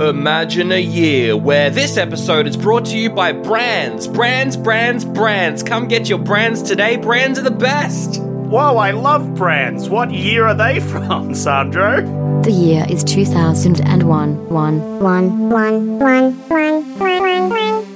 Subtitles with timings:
[0.00, 4.08] Imagine a year where this episode is brought to you by Brands.
[4.08, 5.62] Brands, brands, brands.
[5.62, 6.96] Come get your brands today.
[6.96, 8.22] Brands are the best.
[8.22, 9.90] Whoa, I love brands.
[9.90, 12.40] What year are they from, Sandro?
[12.40, 14.48] The year is 2001.
[14.48, 14.48] One.
[14.48, 17.89] One, one, one, one, one, one, one.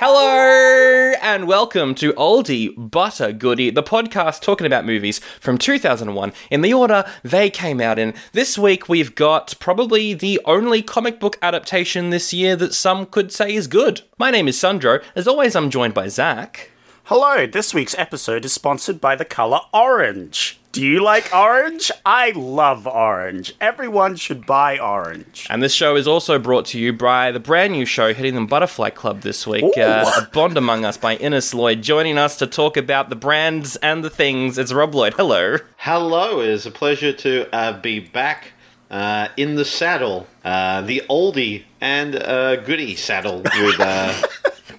[0.00, 6.32] Hello and welcome to Oldie But a Goodie, the podcast talking about movies from 2001
[6.52, 8.14] in the order they came out in.
[8.30, 13.32] This week we've got probably the only comic book adaptation this year that some could
[13.32, 14.02] say is good.
[14.18, 15.00] My name is Sandro.
[15.16, 16.70] As always, I'm joined by Zach.
[17.06, 20.60] Hello, this week's episode is sponsored by the color orange.
[20.78, 21.90] Do you like orange?
[22.06, 23.52] I love orange.
[23.60, 25.44] Everyone should buy orange.
[25.50, 28.42] And this show is also brought to you by the brand new show hitting the
[28.42, 31.82] Butterfly Club this week, uh, A Bond Among Us by Innes Lloyd.
[31.82, 35.14] Joining us to talk about the brands and the things, it's Rob Lloyd.
[35.14, 35.56] Hello.
[35.78, 38.52] Hello, it is a pleasure to uh, be back
[38.88, 43.80] uh, in the saddle, uh, the oldie and uh, goodie saddle with.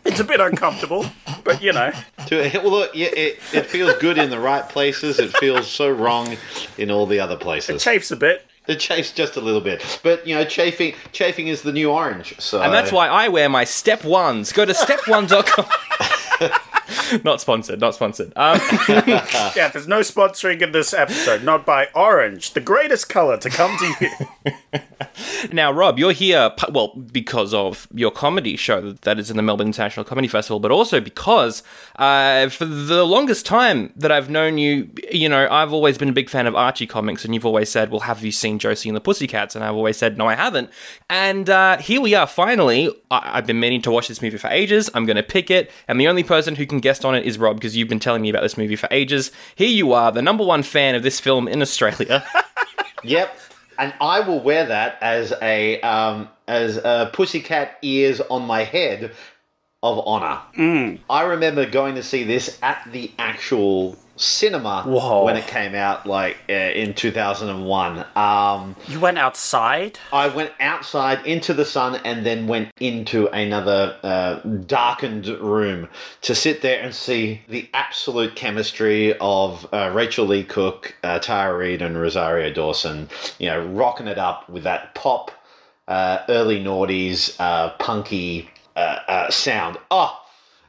[0.05, 1.05] It's a bit uncomfortable,
[1.43, 1.91] but you know.
[2.27, 5.19] to, well, look, yeah, it, it feels good in the right places.
[5.19, 6.37] It feels so wrong
[6.77, 7.75] in all the other places.
[7.75, 8.45] It Chafes a bit.
[8.67, 12.35] It chafes just a little bit, but you know, chafing chafing is the new orange.
[12.39, 14.51] So And that's why I wear my Step Ones.
[14.51, 15.65] Go to step1.com.
[17.23, 18.31] not sponsored, not sponsored.
[18.35, 18.59] Um,
[19.55, 23.75] Yeah, there's no sponsoring in this episode, not by orange, the greatest color to come
[23.77, 24.79] to you.
[25.51, 29.67] now, Rob, you're here, well, because of your comedy show that is in the Melbourne
[29.67, 31.63] International Comedy Festival, but also because
[31.97, 36.13] uh, for the longest time that I've known you, you know, I've always been a
[36.13, 38.95] big fan of Archie comics, and you've always said, well, have you seen Josie and
[38.95, 39.55] the Pussycats?
[39.55, 40.69] And I've always said, no, I haven't.
[41.09, 42.89] And uh, here we are, finally.
[43.11, 44.89] I- I've been meaning to watch this movie for ages.
[44.93, 47.39] I'm going to pick it, and the only person who can guest on it is
[47.39, 49.31] Rob, because you've been telling me about this movie for ages.
[49.55, 52.23] Here you are, the number one fan of this film in Australia.
[53.01, 53.39] Yep,
[53.77, 59.13] and I will wear that as a um, as a pussycat ears on my head
[59.81, 60.41] of honor.
[61.09, 65.23] I remember going to see this at the actual cinema Whoa.
[65.23, 68.05] when it came out, like uh, in two thousand and one.
[68.15, 69.97] Um, You went outside?
[70.11, 74.35] I went outside into the sun and then went into another uh,
[74.67, 75.87] darkened room
[76.21, 81.57] to sit there and see the absolute chemistry of uh, Rachael Leigh Cook, uh, Tara
[81.57, 83.07] Reid, and Rosario Dawson.
[83.39, 85.31] You know, rocking it up with that pop,
[85.87, 89.77] uh, early noughties, uh, punky uh, uh, sound.
[89.89, 90.21] Oh.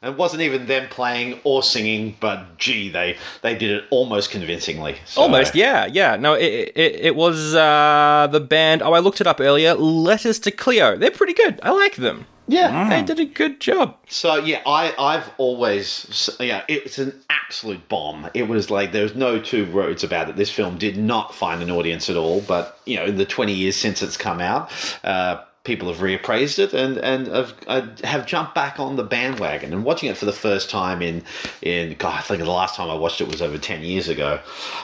[0.03, 4.97] It wasn't even them playing or singing, but gee, they they did it almost convincingly.
[5.05, 6.17] So- Almost, yeah, yeah.
[6.17, 8.81] No, it it, it was uh, the band.
[8.83, 9.75] Oh, I looked it up earlier.
[9.75, 10.97] Letters to Cleo.
[10.97, 11.61] They're pretty good.
[11.63, 12.25] I like them.
[12.49, 13.97] Yeah, They did a good job.
[14.09, 18.29] So yeah, I I've always yeah, it's an absolute bomb.
[18.35, 20.35] It was like there's no two roads about it.
[20.37, 23.53] This film did not find an audience at all, but you know, in the 20
[23.53, 24.69] years since it's come out,
[25.05, 29.73] uh, people have reappraised it and and have uh, have jumped back on the bandwagon.
[29.73, 31.23] And watching it for the first time in
[31.63, 34.41] in God, I think the last time I watched it was over 10 years ago.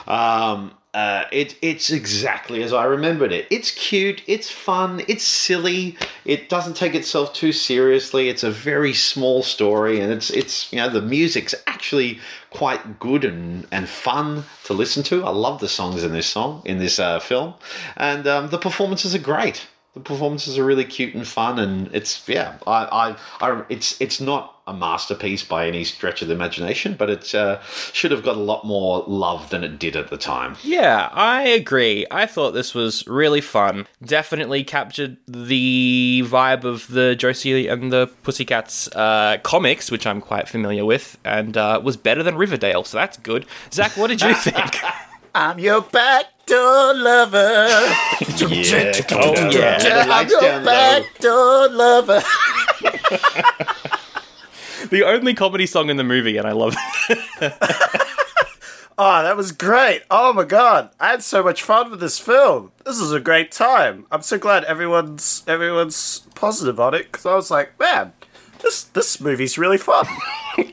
[0.07, 3.45] Um, uh, it, it's exactly as I remembered it.
[3.51, 5.95] It's cute, it's fun, it's silly.
[6.25, 8.29] It doesn't take itself too seriously.
[8.29, 13.25] It's a very small story, and it's it's you know the music's actually quite good
[13.25, 15.23] and, and fun to listen to.
[15.23, 17.53] I love the songs in this song in this uh, film,
[17.97, 19.67] and um, the performances are great.
[19.97, 24.21] The performances are really cute and fun, and it's yeah, I, I, I it's it's
[24.21, 27.59] not a masterpiece by any stretch of the imagination, but it uh,
[27.93, 30.55] should have got a lot more love than it did at the time.
[30.61, 32.05] Yeah, I agree.
[32.11, 33.87] I thought this was really fun.
[34.05, 40.47] Definitely captured the vibe of the Josie and the Pussycats uh, comics, which I'm quite
[40.47, 43.47] familiar with, and uh, was better than Riverdale, so that's good.
[43.73, 44.79] Zach, what did you think?
[45.33, 45.81] I'm your
[46.47, 47.85] backdoor lover.
[48.37, 49.77] Yeah, Oh, yeah.
[49.79, 50.71] the I'm lights your down low.
[50.71, 52.21] backdoor lover.
[54.89, 56.75] the only comedy song in the movie, and I love
[57.09, 57.53] it.
[58.99, 60.01] Oh, that was great.
[60.09, 60.89] Oh my god.
[60.99, 62.71] I had so much fun with this film.
[62.83, 64.07] This is a great time.
[64.11, 68.13] I'm so glad everyone's everyone's positive on it cuz I was like, man,
[68.63, 70.07] this this movie's really fun.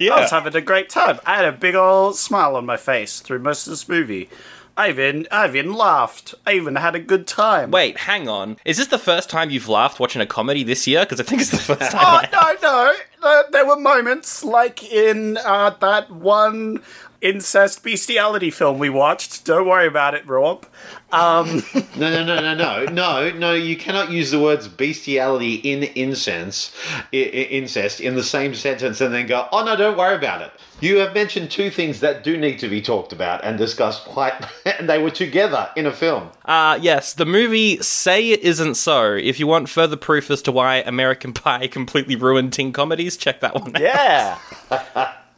[0.00, 0.14] yeah.
[0.14, 1.20] I was having a great time.
[1.26, 4.30] I had a big old smile on my face through most of this movie.
[4.76, 6.34] I even I even laughed.
[6.46, 7.70] I even had a good time.
[7.70, 8.56] Wait, hang on.
[8.64, 11.00] Is this the first time you've laughed watching a comedy this year?
[11.04, 12.02] Because I think it's the first time.
[12.04, 13.42] Oh I- no, no, no!
[13.52, 16.82] There were moments like in uh, that one
[17.24, 19.44] incest bestiality film we watched.
[19.44, 20.66] Don't worry about it, Rob.
[21.10, 21.62] Um,
[21.96, 23.54] No, no, no, no, no, no, no.
[23.54, 26.74] You cannot use the words bestiality in incense,
[27.12, 30.42] i- i- incest in the same sentence and then go, "Oh no, don't worry about
[30.42, 30.50] it."
[30.80, 34.34] You have mentioned two things that do need to be talked about and discussed quite,
[34.66, 36.30] and they were together in a film.
[36.44, 39.14] Uh, yes, the movie Say It Isn't So.
[39.14, 43.40] If you want further proof as to why American Pie completely ruined teen comedies, check
[43.40, 43.80] that one out.
[43.80, 44.38] yeah,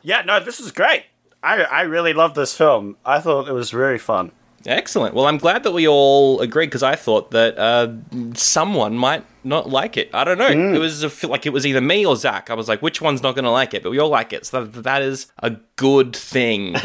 [0.03, 0.23] yeah.
[0.23, 1.05] No, this is great.
[1.47, 2.97] I I really love this film.
[3.05, 4.33] I thought it was very fun.
[4.67, 5.15] Excellent.
[5.15, 7.93] Well, I'm glad that we all agreed because I thought that uh,
[8.35, 10.11] someone might not like it.
[10.13, 10.49] I don't know.
[10.49, 12.51] It was a, like it was either me or Zach.
[12.51, 13.85] I was like, which one's not going to like it?
[13.85, 14.45] But we all like it.
[14.45, 16.75] So that, that is a good thing.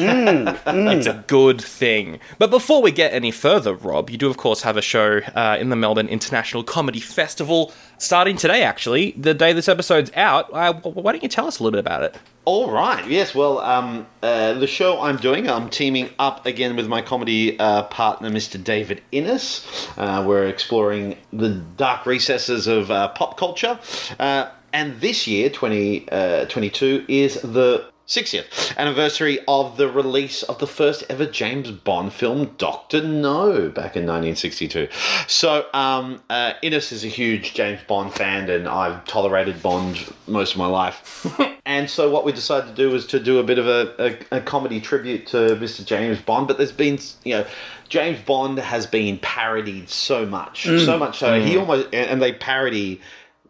[0.92, 2.20] It's a good thing.
[2.38, 5.58] But before we get any further, Rob, you do, of course, have a show uh,
[5.60, 10.52] in the Melbourne International Comedy Festival starting today, actually, the day this episode's out.
[10.52, 12.18] Uh, why don't you tell us a little bit about it?
[12.46, 13.08] All right.
[13.08, 13.36] Yes.
[13.36, 17.84] Well, um, uh, the show I'm doing, I'm teaming up again with my comedy uh,
[17.84, 18.62] partner, Mr.
[18.62, 19.66] David Innes.
[19.98, 23.80] Uh, we're exploring the dark recesses of uh, pop culture.
[24.20, 31.04] Uh, and this year, 2022, is the 60th anniversary of the release of the first
[31.10, 34.90] ever James Bond film, Doctor No, back in 1962.
[35.28, 40.54] So, um, uh, Innes is a huge James Bond fan, and I've tolerated Bond most
[40.54, 41.26] of my life.
[41.66, 44.38] and so, what we decided to do was to do a bit of a, a,
[44.38, 45.86] a comedy tribute to Mr.
[45.86, 46.48] James Bond.
[46.48, 47.46] But there's been, you know,
[47.88, 53.02] James Bond has been parodied so much, so much so he almost, and they parody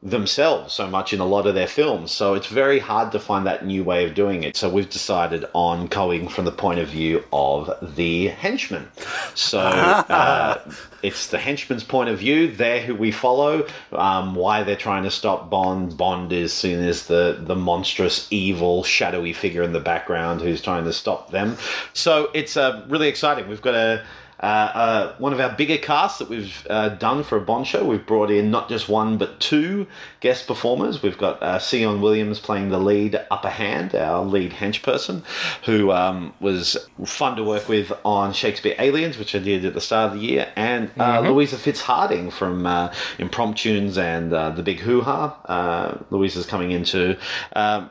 [0.03, 2.11] themselves so much in a lot of their films.
[2.11, 4.57] So it's very hard to find that new way of doing it.
[4.57, 8.87] So we've decided on going from the point of view of the henchman.
[9.35, 10.59] So uh,
[11.03, 12.51] it's the henchman's point of view.
[12.51, 13.67] They're who we follow.
[13.91, 15.95] Um, why they're trying to stop Bond.
[15.97, 20.85] Bond is seen as the the monstrous, evil, shadowy figure in the background who's trying
[20.85, 21.57] to stop them.
[21.93, 23.47] So it's uh, really exciting.
[23.47, 24.03] We've got a
[24.41, 27.85] uh, uh, one of our bigger casts that we've uh, done for a Bond show.
[27.85, 29.85] We've brought in not just one but two
[30.19, 31.03] guest performers.
[31.03, 35.23] We've got uh, Sion Williams playing the lead upper hand, our lead hench person,
[35.65, 39.81] who um, was fun to work with on Shakespeare Aliens, which I did at the
[39.81, 42.89] start of the year, and uh, Louisa Fitzhardinge from uh,
[43.19, 45.39] Impromptunes and uh, The Big Hoo Ha.
[45.45, 47.17] Uh, Louisa's coming in to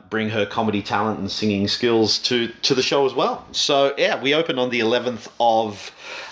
[0.09, 3.45] bring her comedy talent and singing skills to, to the show as well.
[3.51, 5.91] So, yeah, we open on the 11th of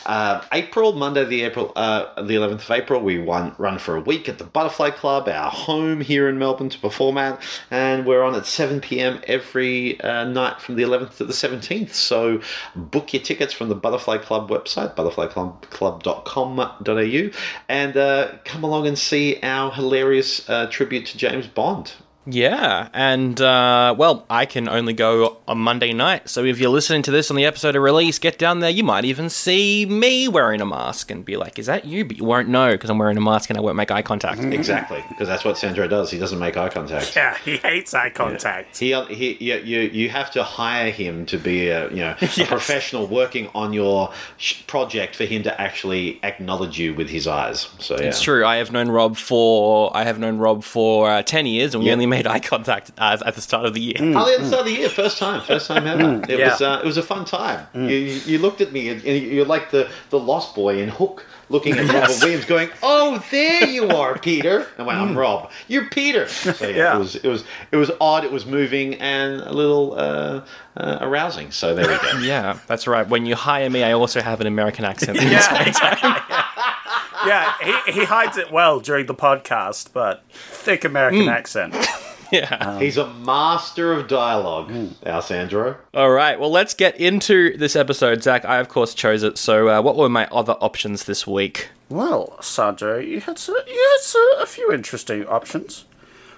[0.09, 2.99] uh, April, Monday, the April, uh, the 11th of April.
[2.99, 6.69] We run, run for a week at the Butterfly Club, our home here in Melbourne,
[6.69, 7.39] to perform at,
[7.69, 9.21] and we're on at 7 p.m.
[9.27, 11.93] every uh, night from the 11th to the 17th.
[11.93, 12.41] So
[12.75, 17.39] book your tickets from the Butterfly Club website, butterflyclub.com.au,
[17.69, 21.93] and uh, come along and see our hilarious uh, tribute to James Bond.
[22.31, 26.29] Yeah, and uh, well, I can only go on Monday night.
[26.29, 28.69] So if you're listening to this on the episode of release, get down there.
[28.69, 32.17] You might even see me wearing a mask and be like, "Is that you?" But
[32.17, 34.41] you won't know because I'm wearing a mask and I won't make eye contact.
[34.43, 36.11] Exactly, because that's what Sandro does.
[36.11, 37.15] He doesn't make eye contact.
[37.15, 38.77] Yeah, he hates eye contact.
[38.77, 42.27] He, he, you, you, you have to hire him to be a, you know, a
[42.45, 47.69] professional working on your sh- project for him to actually acknowledge you with his eyes.
[47.79, 48.03] So yeah.
[48.07, 48.45] It's true.
[48.45, 51.87] I have known Rob for I have known Rob for uh, ten years, and we
[51.87, 51.93] Yeah.
[51.93, 53.95] only made eye contact uh, at the start of the year.
[53.99, 56.21] Oh, at the start of the year, first time, first time ever.
[56.31, 56.51] It Yeah.
[56.51, 57.67] was uh, it was a fun time.
[57.73, 61.25] You, you looked at me and and you're like the, the lost boy in Hook,
[61.49, 65.85] looking at Robert Williams, going, "Oh, there you are, Peter." And when I'm Rob, you're
[65.89, 66.27] Peter.
[66.27, 66.95] So yeah, Yeah.
[66.95, 70.41] it was it was it was odd, it was moving, and a little uh,
[70.77, 71.51] uh, arousing.
[71.51, 72.19] So there we go.
[72.21, 73.07] Yeah, that's right.
[73.07, 75.17] When you hire me, I also have an American accent.
[75.17, 76.21] the entire time.
[77.25, 77.53] Yeah,
[77.85, 81.75] he, he hides it well during the podcast, but thick American accent.
[82.31, 82.79] Yeah.
[82.79, 84.71] He's a master of dialogue,
[85.05, 85.77] our Sandro.
[85.93, 86.39] All right.
[86.39, 88.45] Well, let's get into this episode, Zach.
[88.45, 89.37] I of course chose it.
[89.37, 91.69] So, uh, what were my other options this week?
[91.89, 95.85] Well, Sandro, you had, s- you had s- a few interesting options.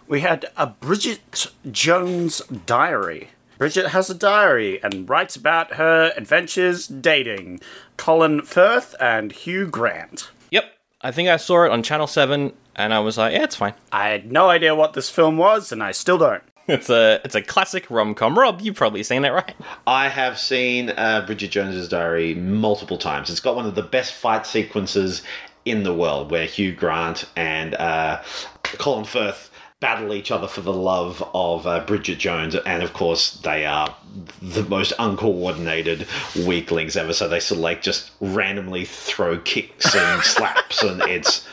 [0.07, 3.29] We had a Bridget Jones diary.
[3.57, 7.59] Bridget has a diary and writes about her adventures dating
[7.97, 10.31] Colin Firth and Hugh Grant.
[10.49, 10.65] Yep.
[11.01, 13.73] I think I saw it on Channel Seven, and I was like, yeah, it's fine.
[13.91, 16.43] I had no idea what this film was, and I still don't.
[16.67, 18.37] It's a it's a classic rom com.
[18.37, 19.55] Rob, you've probably seen it, right?
[19.87, 23.29] I have seen uh, Bridget Jones's Diary multiple times.
[23.29, 25.23] It's got one of the best fight sequences
[25.65, 28.21] in the world, where Hugh Grant and uh,
[28.63, 29.49] Colin Firth
[29.81, 33.93] battle each other for the love of uh, Bridget Jones, and of course they are
[34.41, 36.07] the most uncoordinated
[36.45, 37.13] weaklings ever.
[37.13, 41.45] So they sort of like just randomly throw kicks and slaps, and it's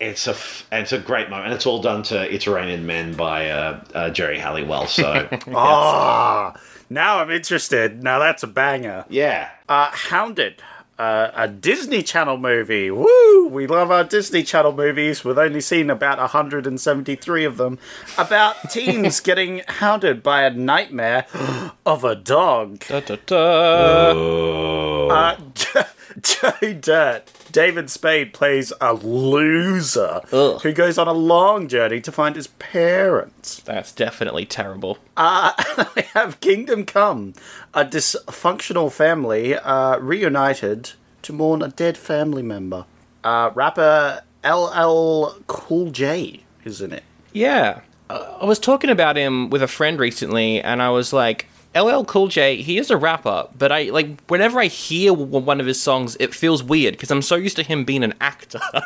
[0.00, 1.52] it's a f- it's a great moment.
[1.54, 4.86] It's all done to "It's Raining Men" by uh, uh, Geri Halliwell.
[4.86, 6.54] So Ah,
[6.90, 8.02] now I'm interested.
[8.02, 9.04] Now that's a banger.
[9.08, 10.62] yeah, Uh, Hounded,
[10.98, 12.90] uh, a Disney Channel movie.
[12.90, 13.48] Woo!
[13.50, 15.24] We love our Disney Channel movies.
[15.24, 17.78] We've only seen about 173 of them.
[18.18, 21.26] About teens getting hounded by a nightmare
[21.86, 22.84] of a dog.
[22.88, 25.08] Da, da, da.
[25.08, 25.36] Uh,
[26.22, 27.30] Joe Dirt.
[27.50, 30.60] David Spade plays a loser Ugh.
[30.62, 33.60] who goes on a long journey to find his parents.
[33.60, 34.98] That's definitely terrible.
[35.16, 37.34] Uh, I have Kingdom Come,
[37.74, 42.84] a dysfunctional family uh, reunited to mourn a dead family member.
[43.24, 47.02] Uh, rapper LL Cool J is in it.
[47.32, 47.80] Yeah.
[48.10, 52.28] I was talking about him with a friend recently, and I was like, LL Cool
[52.28, 56.16] J, he is a rapper, but I like whenever I hear one of his songs,
[56.18, 58.60] it feels weird because I'm so used to him being an actor.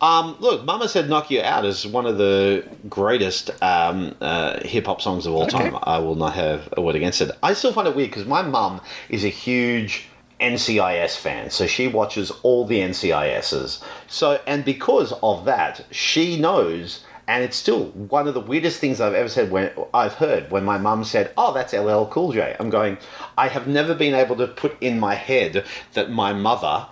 [0.00, 4.86] Um, look, Mama Said Knock You Out is one of the greatest um, uh, hip
[4.86, 5.76] hop songs of all time.
[5.82, 7.30] I will not have a word against it.
[7.42, 10.08] I still find it weird because my mum is a huge
[10.40, 13.82] NCIS fan, so she watches all the NCISs.
[14.08, 17.04] So, and because of that, she knows.
[17.28, 20.64] And it's still one of the weirdest things I've ever said when I've heard when
[20.64, 22.98] my mum said, "Oh, that's LL Cool J." I'm going,
[23.38, 25.64] I have never been able to put in my head
[25.94, 26.86] that my mother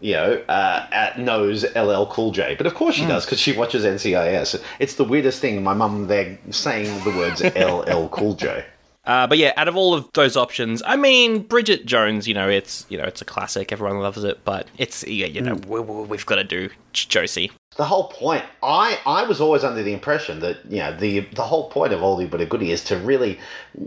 [0.00, 2.54] you know, uh, uh, knows LL Cool J.
[2.56, 4.62] But of course she does because she watches NCIS.
[4.78, 5.62] It's the weirdest thing.
[5.62, 8.66] My mum there saying the words LL Cool J.
[9.06, 12.48] uh, but yeah, out of all of those options, I mean, Bridget Jones, you know,
[12.48, 13.72] it's you know, it's a classic.
[13.72, 17.08] Everyone loves it, but it's yeah, you know, we, we, we've got to do J-
[17.08, 17.52] Josie.
[17.76, 21.42] The whole point, I, I was always under the impression that you know the the
[21.42, 23.38] whole point of Oldie But a Goodie is to really,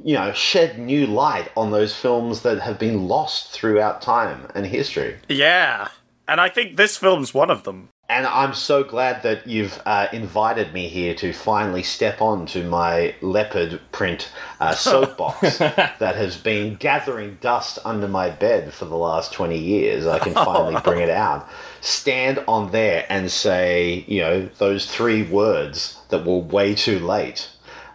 [0.03, 4.65] you know, shed new light on those films that have been lost throughout time and
[4.65, 5.17] history.
[5.29, 5.87] Yeah.
[6.27, 7.89] And I think this film's one of them.
[8.09, 12.63] And I'm so glad that you've uh, invited me here to finally step on to
[12.63, 18.95] my leopard print uh, soapbox that has been gathering dust under my bed for the
[18.95, 20.07] last 20 years.
[20.07, 21.49] I can finally bring it out.
[21.81, 27.49] Stand on there and say, you know, those three words that were way too late.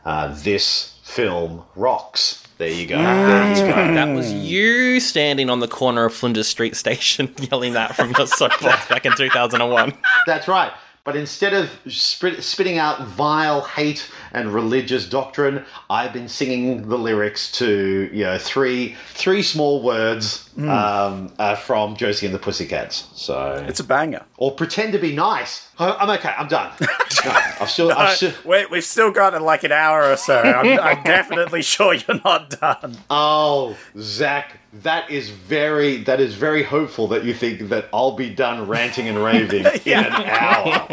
[0.05, 2.42] Uh, this film rocks.
[2.59, 2.99] There you go.
[2.99, 3.95] There you go.
[3.95, 8.27] That was you standing on the corner of Flinders Street Station yelling that from your
[8.27, 9.93] soapbox back in 2001.
[10.27, 10.73] That's right.
[11.05, 16.97] But instead of spit, spitting out vile hate and religious doctrine, I've been singing the
[16.99, 23.09] lyrics to you know three three small words um, uh, from Josie and the Pussycats.
[23.15, 24.23] So It's a banger.
[24.37, 25.69] or pretend to be nice.
[25.79, 26.35] I'm okay.
[26.37, 26.71] I'm done.
[27.25, 27.91] No, I've still.
[27.93, 30.41] Uh, I've still wait, we've still got like an hour or so.
[30.41, 32.97] I'm, I'm definitely sure you're not done.
[33.11, 38.31] oh, Zach, that is very that is very hopeful that you think that I'll be
[38.31, 40.89] done ranting and raving in an hour.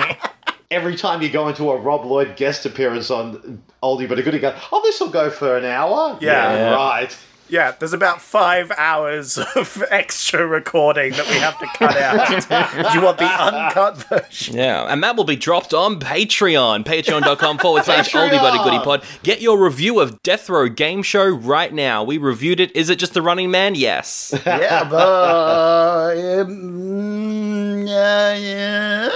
[0.71, 4.38] Every time you go into a Rob Lloyd guest appearance on Oldie But a Goodie,
[4.38, 6.15] go, oh, this will go for an hour.
[6.21, 6.53] Yeah.
[6.53, 6.75] Yeah.
[6.75, 7.17] right.
[7.51, 12.27] Yeah, there's about five hours of extra recording that we have to cut out.
[12.93, 14.55] Do you want the uncut version?
[14.57, 16.83] Yeah, and that will be dropped on Patreon.
[16.85, 19.03] Patreon.com forward slash oldie but a goodie pod.
[19.23, 22.03] Get your review of Death Row Game Show right now.
[22.03, 22.75] We reviewed it.
[22.75, 23.73] Is it just the running man?
[23.73, 24.31] Yes.
[24.45, 29.09] Yeah, but um, yeah, yeah,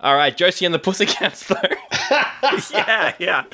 [0.00, 1.56] All right, Josie and the Pussycats, though.
[2.70, 3.44] yeah, yeah.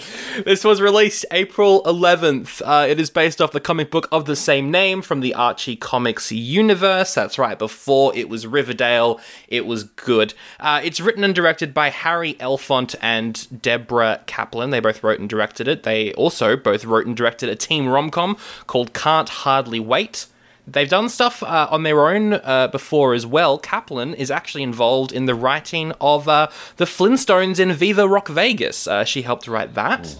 [0.45, 2.61] This was released April 11th.
[2.65, 5.77] Uh, it is based off the comic book of the same name from the Archie
[5.77, 7.15] Comics universe.
[7.15, 10.35] That's right, before it was Riverdale, it was good.
[10.59, 14.71] Uh, it's written and directed by Harry Elfont and Deborah Kaplan.
[14.71, 15.85] They both wrote and directed it.
[15.85, 20.27] They also both wrote and directed a team rom com called Can't Hardly Wait.
[20.67, 23.59] They've done stuff uh, on their own uh, before as well.
[23.59, 28.87] Kaplan is actually involved in the writing of uh, the Flintstones in Viva Rock Vegas.
[28.87, 30.17] Uh, she helped write that,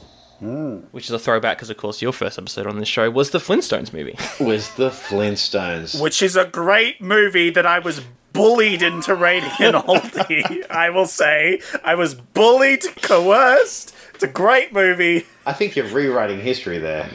[0.91, 3.39] which is a throwback because, of course, your first episode on this show was the
[3.39, 4.17] Flintstones movie.
[4.45, 6.01] Was the Flintstones.
[6.01, 8.01] Which is a great movie that I was
[8.33, 10.67] bullied into rating an oldie.
[10.71, 13.95] I will say, I was bullied, coerced.
[14.15, 15.27] It's a great movie.
[15.45, 17.09] I think you're rewriting history there.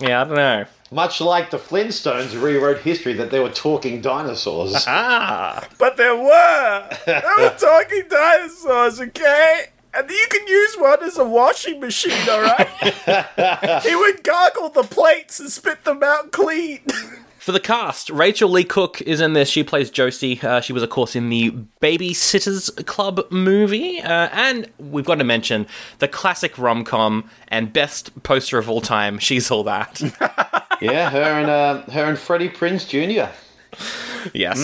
[0.00, 0.64] yeah, I don't know.
[0.92, 4.84] Much like the Flintstones rewrote history that they were talking dinosaurs.
[4.86, 6.88] Ah, But there were.
[7.06, 9.66] There were talking dinosaurs, okay?
[9.94, 12.68] And you can use one as a washing machine, all right?
[13.84, 16.80] he would gargle the plates and spit them out clean.
[17.46, 19.48] For the cast, Rachael Leigh Cook is in this.
[19.48, 20.40] She plays Josie.
[20.42, 24.00] Uh, she was, of course, in the Babysitters Club movie.
[24.02, 25.68] Uh, and we've got to mention
[26.00, 29.20] the classic rom com and best poster of all time.
[29.20, 30.02] She's all that.
[30.82, 33.32] Yeah, her and uh, her and Freddie Prinze Jr.
[34.34, 34.58] yes.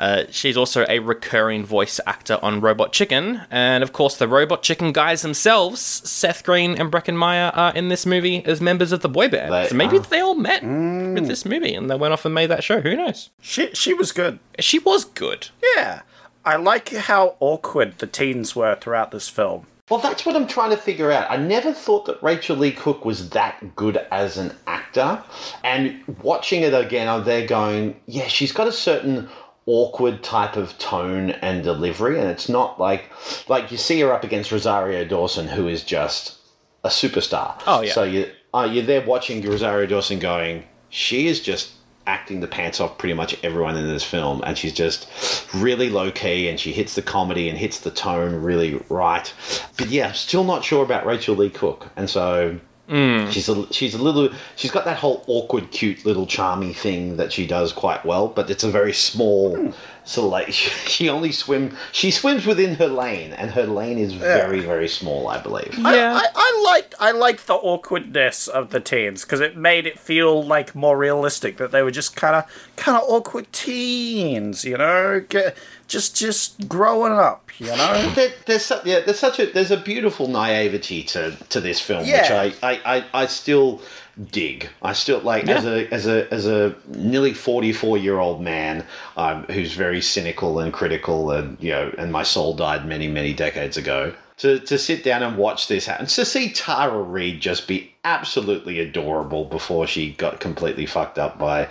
[0.00, 3.42] Uh, she's also a recurring voice actor on Robot Chicken.
[3.50, 7.88] And, of course, the Robot Chicken guys themselves, Seth Green and Breckin Meyer, are in
[7.88, 9.52] this movie as members of the boy band.
[9.52, 10.00] They so maybe are.
[10.00, 12.80] they all met with this movie and they went off and made that show.
[12.80, 13.28] Who knows?
[13.42, 14.38] She she was good.
[14.58, 15.48] She was good.
[15.76, 16.00] Yeah.
[16.46, 19.66] I like how awkward the teens were throughout this film.
[19.90, 21.28] Well, that's what I'm trying to figure out.
[21.28, 25.20] I never thought that Rachael Leigh Cook was that good as an actor.
[25.64, 29.28] And watching it again, I'm there going, yeah, she's got a certain
[29.70, 32.18] awkward type of tone and delivery.
[32.18, 33.04] And it's not like,
[33.48, 36.38] like you see her up against Rosario Dawson, who is just
[36.82, 37.54] a superstar.
[37.68, 37.92] Oh, yeah.
[37.92, 41.70] So you, uh, you're there watching Rosario Dawson going, she is just
[42.08, 45.06] acting the pants off pretty much everyone in this film and she's just
[45.54, 49.32] really low key and she hits the comedy and hits the tone really right
[49.76, 52.58] but yeah I'm still not sure about Rachael Leigh Cook and so
[52.90, 53.30] Mm.
[53.30, 57.32] she's a she's a little she's got that whole awkward cute little charmy thing that
[57.32, 59.74] she does quite well but it's a very small sort
[60.18, 64.60] of like she only swim she swims within her lane and her lane is very
[64.60, 66.20] very small I believe Yeah.
[66.22, 70.42] I, I liked I liked the awkwardness of the teens because it made it feel
[70.44, 72.44] like more realistic that they were just kind of
[72.76, 78.12] kind of awkward teens, you know, Get, just just growing up, you know.
[78.14, 82.04] there, there's su- yeah, there's such a there's a beautiful naivety to to this film,
[82.04, 82.22] Yeah.
[82.42, 83.80] which I, I, I, I still
[84.30, 84.68] dig.
[84.82, 88.84] I still like as a as a as a nearly forty four year old man
[89.16, 93.32] um, who's very cynical and critical, and you know, and my soul died many many
[93.32, 94.14] decades ago.
[94.40, 98.80] To, to sit down and watch this happen, to see Tara Reid just be absolutely
[98.80, 101.68] adorable before she got completely fucked up by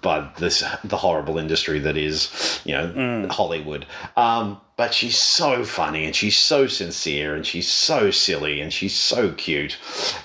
[0.00, 3.84] by this the horrible industry that is you know Hollywood.
[4.16, 8.94] Um, but she's so funny and she's so sincere and she's so silly and she's
[8.94, 9.78] so cute.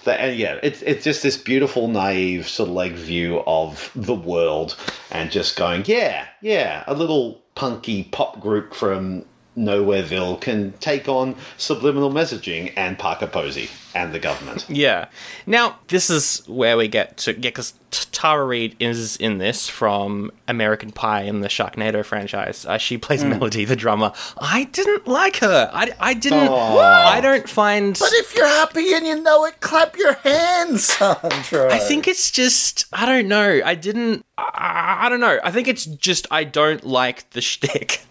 [0.04, 4.16] That and yeah, it's it's just this beautiful, naive sort of like view of the
[4.16, 4.78] world
[5.10, 9.26] and just going, yeah, yeah, a little punky pop group from
[9.58, 14.66] Nowhereville can take on subliminal messaging and Parker Posey and the government.
[14.70, 15.08] Yeah.
[15.46, 20.32] Now, this is where we get to yeah, because Tara Reid is in this from
[20.48, 22.66] American Pie and the Sharknado franchise.
[22.66, 24.14] Uh, she plays Melody, the drummer.
[24.40, 25.70] I didn't like her.
[25.74, 26.48] I, I didn't.
[26.50, 27.98] I don't find.
[28.00, 31.70] But if you're happy and you know it, clap your hands, Sandro.
[31.70, 33.62] I think it's just I don't know.
[33.64, 34.26] I didn't.
[34.38, 35.40] I, I don't know.
[35.44, 38.02] I think it's just I don't like the shtick.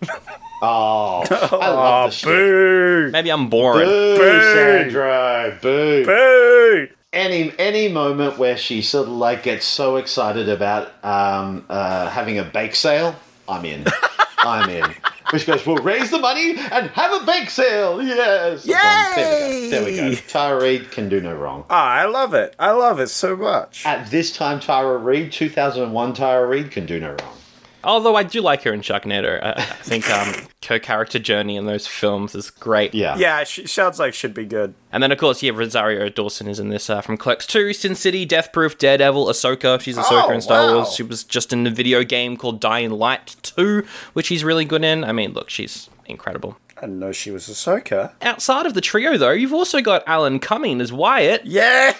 [0.62, 2.27] Oh, I love the shit.
[2.27, 3.88] boo, Maybe I'm boring.
[3.88, 4.55] Boo, Boo.
[4.55, 5.70] Sandro, boo.
[6.05, 6.89] Boo.
[7.13, 12.39] Any any moment where she sort of like gets so excited about um, uh, having
[12.39, 13.17] a bake sale,
[13.49, 13.85] I'm in.
[14.39, 14.95] I'm in.
[15.31, 18.03] Which goes, we'll raise the money and have a bake sale.
[18.03, 18.65] Yes.
[18.65, 19.97] There we go.
[19.97, 20.21] There we go.
[20.27, 21.65] Tara Reid can do no wrong.
[21.71, 22.57] Ah, I love it.
[22.59, 23.87] I love it so much.
[23.87, 27.37] At this time, Tara Reid, 2001 Tara Reid can do no wrong.
[27.83, 29.43] Although I do like her in Sharknado.
[29.43, 30.35] I, I think um,
[30.69, 32.95] her character journey in those films is great.
[32.95, 33.16] Yeah.
[33.16, 34.75] Yeah, she sounds like should be good.
[34.93, 37.95] And then, of course, yeah, Rosario Dawson is in this uh, from Clerks 2, Sin
[37.95, 39.81] City, Death Proof, Daredevil, Ahsoka.
[39.81, 40.75] She's Ahsoka Oh, in Star wow.
[40.77, 40.93] Wars.
[40.95, 44.85] She was just in the video game called Dying Light 2, which she's really good
[44.85, 45.03] in.
[45.05, 46.57] I mean, look, she's incredible.
[46.83, 48.12] I didn't know she was Ahsoka.
[48.23, 51.43] Outside of the trio, though, you've also got Alan Cumming as Wyatt.
[51.45, 51.93] Yeah.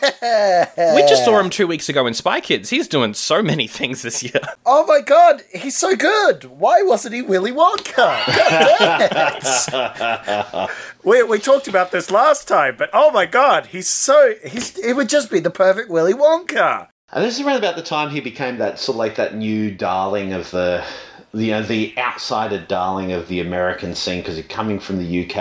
[0.95, 2.71] We just saw him two weeks ago in Spy Kids.
[2.71, 4.41] He's doing so many things this year.
[4.73, 6.45] Oh my god, he's so good.
[6.45, 8.25] Why wasn't he Willy Wonka?
[9.71, 10.71] God
[11.05, 14.95] we, we talked about this last time, but oh my god, he's so he's it
[14.95, 16.89] would just be the perfect Willy Wonka.
[17.13, 19.75] And this is around about the time he became that sort of like that new
[19.75, 20.85] darling of the,
[21.33, 25.25] the you know, the outsider darling of the American scene because he's coming from the
[25.25, 25.37] UK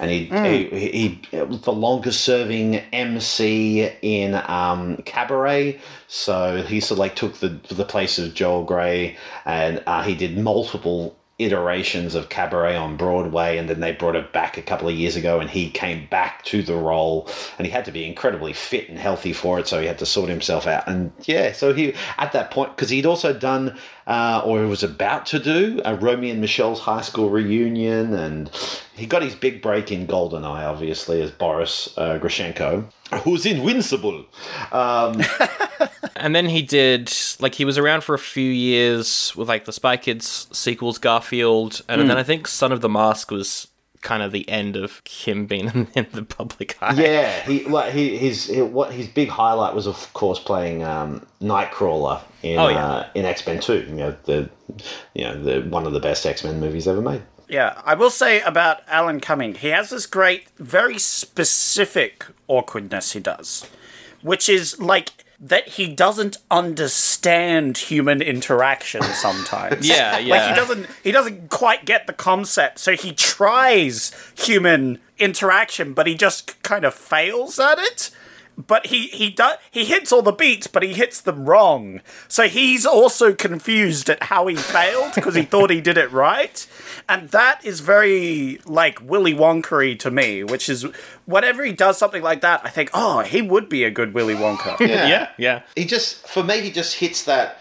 [0.00, 0.24] and he,
[0.70, 5.80] he, he was the longest serving MC in um, Cabaret.
[6.08, 10.14] So he sort of like took the the place of Joel Grey and uh, he
[10.14, 14.88] did multiple iterations of Cabaret on Broadway, and then they brought it back a couple
[14.88, 18.06] of years ago, and he came back to the role, and he had to be
[18.06, 20.88] incredibly fit and healthy for it, so he had to sort himself out.
[20.88, 25.26] And yeah, so he at that point because he'd also done uh, or was about
[25.26, 28.50] to do a Romeo and Michelle's high school reunion, and
[28.94, 32.84] he got his big break in Goldeneye, obviously as Boris uh, Grishenko.
[33.22, 34.24] Who's invincible?
[34.72, 35.22] Um,
[36.18, 39.72] And then he did, like, he was around for a few years with, like, the
[39.72, 43.68] Spy Kids sequels, Garfield, and then I think Son of the Mask was
[44.02, 46.94] kind of the end of him being in, in the public eye.
[46.94, 51.26] Yeah, he like he his he, what his big highlight was of course playing um,
[51.42, 52.86] Nightcrawler in Oh, yeah.
[52.86, 53.84] uh, in X Men Two.
[53.88, 54.48] You know the
[55.14, 57.22] you know the one of the best X Men movies ever made.
[57.48, 63.20] Yeah, I will say about Alan Cumming, he has this great, very specific awkwardness he
[63.20, 63.68] does,
[64.22, 69.86] which is like that he doesn't understand human interaction sometimes.
[69.88, 70.48] Yeah, Like yeah.
[70.48, 76.14] he doesn't he doesn't quite get the concept, so he tries human interaction, but he
[76.14, 78.10] just kind of fails at it.
[78.56, 82.00] But he he does he hits all the beats, but he hits them wrong.
[82.26, 86.66] So he's also confused at how he failed because he thought he did it right,
[87.08, 90.42] and that is very like Willy Wonkery to me.
[90.42, 90.86] Which is
[91.26, 94.34] whenever he does something like that, I think, oh, he would be a good Willy
[94.34, 94.80] Wonka.
[94.80, 95.62] yeah, yeah.
[95.74, 97.60] He just for me he just hits that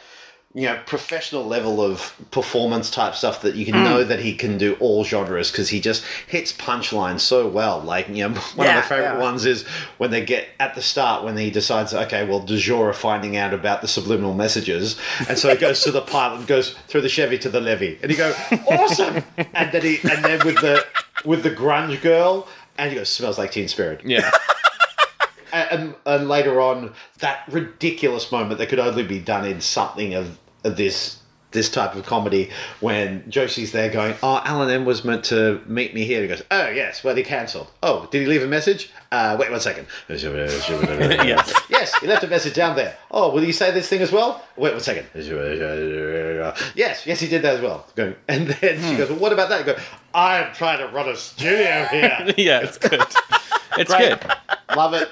[0.56, 4.08] you know professional level of performance type stuff that you can know mm.
[4.08, 7.82] that he can do all genres because he just hits punchlines so well.
[7.82, 9.20] Like you know one Yeah, of my favorite yeah.
[9.20, 12.94] ones is when they get at the start when he decides okay well De Jour
[12.94, 16.74] finding out about the subliminal messages and so he goes to the pilot and goes
[16.88, 18.34] through the Chevy to the levee and he go
[18.70, 20.86] awesome and then he and then with the
[21.26, 24.32] with the grunge girl and he goes smells like Teen Spirit Yeah.
[25.54, 30.28] and, and later on, that ridiculous moment that could only be done in something of,
[30.28, 30.38] of
[30.70, 31.20] this
[31.56, 32.52] this type of comedy
[32.82, 36.44] when Josie's there going, "Oh, Alan M was meant to meet me here." He goes,
[36.52, 37.72] "Oh yes, well he cancelled.
[37.82, 38.92] Oh, did he leave a message?
[39.12, 39.88] Uh, wait one second.
[40.10, 42.96] yes, yes, he left a message down there.
[43.10, 44.44] Oh, will you say this thing as well?
[44.58, 45.08] Wait one second.
[46.76, 47.88] Yes, yes, he did that as well.
[47.96, 49.78] Going, and then she goes, "Well, what about that?" I go,
[50.14, 52.34] "I'm trying to run a studio here.
[52.38, 53.02] yeah, it's good.
[53.78, 54.20] It's good.
[54.76, 55.10] Love it."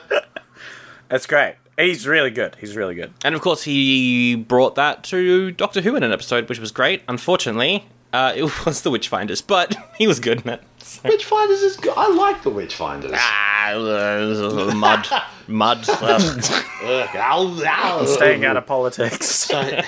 [1.09, 1.55] That's great.
[1.77, 2.55] He's really good.
[2.59, 3.13] He's really good.
[3.23, 7.01] And of course, he brought that to Doctor Who in an episode, which was great.
[7.07, 10.63] Unfortunately, uh, it was the Witchfinders, but he was good in it.
[10.83, 11.93] So- Witchfinders is good.
[11.95, 13.11] I like the Witchfinders.
[13.15, 15.07] Ah, uh, mud,
[15.47, 15.85] mud.
[15.89, 16.43] ugh.
[16.83, 18.05] Ugh, ow, ow.
[18.05, 19.25] Staying out of politics.
[19.29, 19.81] Sorry.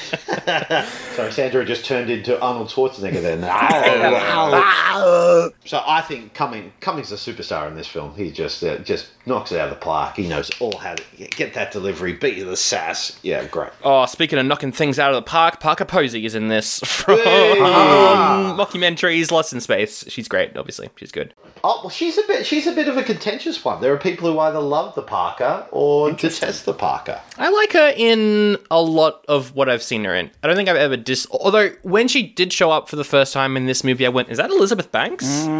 [1.15, 3.43] Sorry, Sandro just turned into Arnold Schwarzenegger then.
[3.43, 5.51] Ow, ow.
[5.65, 8.15] so I think Cumming, Cummings is a superstar in this film.
[8.15, 10.15] He just uh, just knocks it out of the park.
[10.15, 13.19] He knows all how to get that delivery, beat the sass.
[13.23, 13.71] Yeah, great.
[13.83, 17.17] Oh, speaking of knocking things out of the park, Parker Posey is in this from
[17.17, 17.57] Hey!
[17.59, 20.05] mockumentaries Lost in Space.
[20.07, 20.84] She's great, obviously.
[20.95, 21.33] She's good.
[21.63, 23.81] Oh, well, she's a bit she's a bit of a contentious one.
[23.81, 27.19] There are people who either love the Parker or detest the Parker.
[27.37, 30.29] I like her in a lot of what I've seen her in.
[30.43, 31.27] I don't think I've ever dis.
[31.31, 34.29] Although when she did show up for the first time in this movie, I went,
[34.29, 35.25] "Is that Elizabeth Banks?"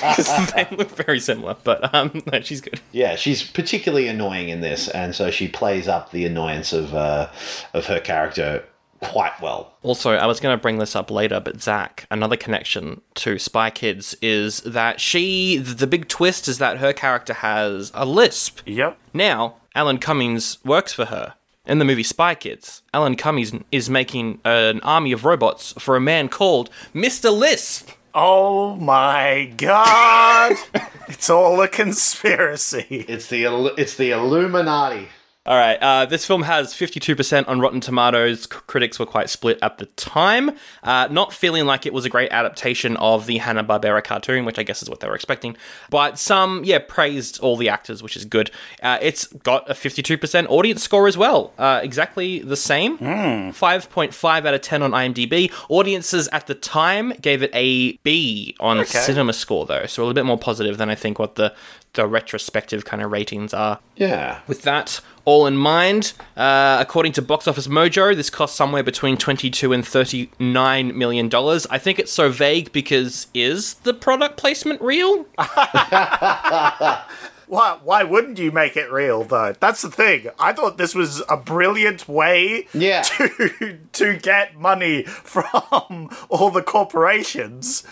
[0.00, 1.56] Because they look very similar.
[1.64, 2.80] But um, no, she's good.
[2.92, 7.30] Yeah, she's particularly annoying in this, and so she plays up the annoyance of uh,
[7.74, 8.64] of her character
[9.02, 9.74] quite well.
[9.82, 13.70] Also, I was going to bring this up later, but Zach, another connection to Spy
[13.70, 15.56] Kids is that she.
[15.56, 18.60] The big twist is that her character has a lisp.
[18.66, 18.98] Yep.
[19.12, 21.34] Now, Alan Cummings works for her.
[21.66, 26.00] In the movie Spy Kids, Alan Cummings is making an army of robots for a
[26.00, 27.36] man called Mr.
[27.36, 27.90] Lisp.
[28.12, 30.56] Oh my god!
[31.08, 33.04] it's all a conspiracy.
[33.08, 33.44] It's the
[33.76, 35.08] it's the Illuminati.
[35.50, 38.42] All right, uh, this film has 52% on Rotten Tomatoes.
[38.42, 40.52] C- critics were quite split at the time,
[40.84, 44.62] uh, not feeling like it was a great adaptation of the Hanna-Barbera cartoon, which I
[44.62, 45.56] guess is what they were expecting.
[45.90, 48.52] But some, yeah, praised all the actors, which is good.
[48.80, 52.96] Uh, it's got a 52% audience score as well, uh, exactly the same.
[52.98, 55.50] 5.5 out of 10 on IMDb.
[55.68, 60.14] Audiences at the time gave it a B on Cinema Score, though, so a little
[60.14, 61.52] bit more positive than I think what the
[61.94, 63.80] the retrospective kind of ratings are.
[63.96, 64.40] Yeah.
[64.46, 69.16] With that all in mind, uh, according to Box Office Mojo, this cost somewhere between
[69.16, 71.66] 22 and 39 million dollars.
[71.70, 75.26] I think it's so vague because is the product placement real?
[77.46, 79.54] Why, why wouldn't you make it real, though?
[79.58, 80.28] That's the thing.
[80.38, 83.02] I thought this was a brilliant way Yeah.
[83.02, 87.82] to, to get money from all the corporations,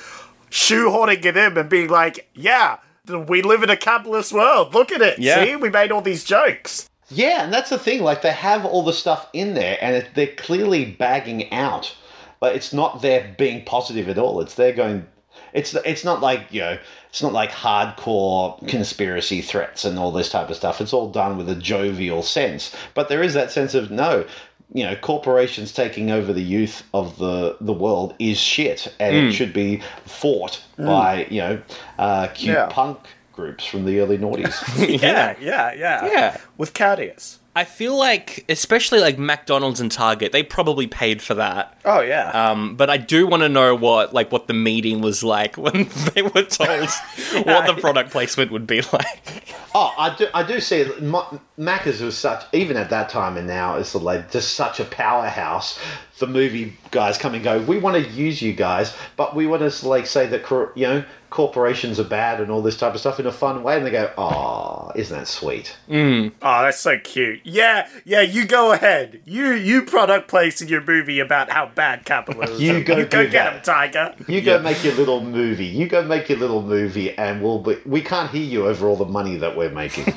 [0.49, 2.77] shoehorning it in and being like, yeah,
[3.09, 4.75] we live in a capitalist world.
[4.75, 5.19] Look at it.
[5.19, 5.43] Yeah.
[5.43, 6.88] See, we made all these jokes.
[7.11, 8.03] Yeah, and that's the thing.
[8.03, 11.95] Like they have all the stuff in there, and it, they're clearly bagging out.
[12.41, 14.41] But it's not there being positive at all.
[14.41, 15.07] It's they're going.
[15.53, 16.79] It's it's not like you know.
[17.09, 20.81] It's not like hardcore conspiracy threats and all this type of stuff.
[20.81, 22.75] It's all done with a jovial sense.
[22.95, 24.27] But there is that sense of no.
[24.75, 29.33] You know, corporations taking over the youth of the the world is shit, and it
[29.33, 31.63] should be fought by you know
[31.99, 32.67] uh, cute Yeah.
[32.67, 32.99] punk
[33.39, 34.57] groups from the early noughties.
[35.01, 36.07] Yeah, yeah, yeah.
[36.07, 36.37] Yeah.
[36.57, 37.39] With Cardius.
[37.55, 41.78] I feel like, especially like McDonald's and Target, they probably paid for that.
[41.91, 42.31] Oh yeah.
[42.31, 45.89] Um, but I do want to know what like what the meeting was like when
[46.15, 46.89] they were told
[47.47, 49.55] what the product placement would be like.
[49.75, 50.27] Oh, I do.
[50.35, 51.03] I do see it.
[51.03, 54.85] Ma- Macca's was such, even at that time and now, it's like just such a
[54.85, 55.79] powerhouse.
[56.19, 57.63] The movie guys come and go.
[57.63, 61.05] We want to use you guys, but we want to like say that you know
[61.31, 63.77] corporations are bad and all this type of stuff in a fun way.
[63.77, 66.31] And they go, "Oh, isn't that sweet?" Oh,
[66.63, 67.41] that's so cute.
[67.45, 68.23] Yeah, yeah.
[68.23, 69.21] You go ahead.
[69.27, 72.61] You you product place in your movie about how bad capitalism.
[72.61, 73.53] You go you go get that.
[73.55, 74.15] him, Tiger.
[74.27, 75.65] You go make your little movie.
[75.67, 78.97] You go make your little movie, and we'll be, we can't hear you over all
[78.97, 80.05] the money that we're making.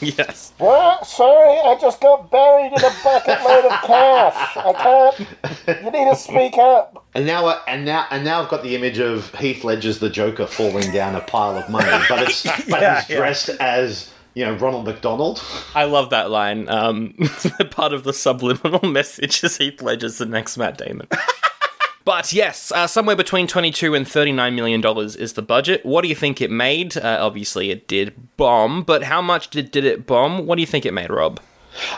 [0.00, 0.52] yes.
[0.58, 1.06] What?
[1.06, 4.56] Sorry, I just got buried in a bucket load of cash.
[4.58, 4.72] I
[5.66, 5.84] can't.
[5.84, 7.06] You need to speak up.
[7.14, 10.10] And now, I- and now, and now, I've got the image of Heath Ledger's the
[10.10, 13.16] Joker falling down a pile of money, but it's but Yeah, he's yeah.
[13.16, 15.42] dressed as you know Ronald McDonald.
[15.74, 16.68] I love that line.
[16.68, 17.14] Um,
[17.72, 21.08] part of the subliminal message is Heath Ledger's the next Matt Damon.
[22.04, 25.84] but yes, uh, somewhere between 22 and 39 million dollars is the budget.
[25.84, 26.96] What do you think it made?
[26.96, 30.46] Uh, obviously, it did bomb, but how much did, did it bomb?
[30.46, 31.40] What do you think it made, Rob?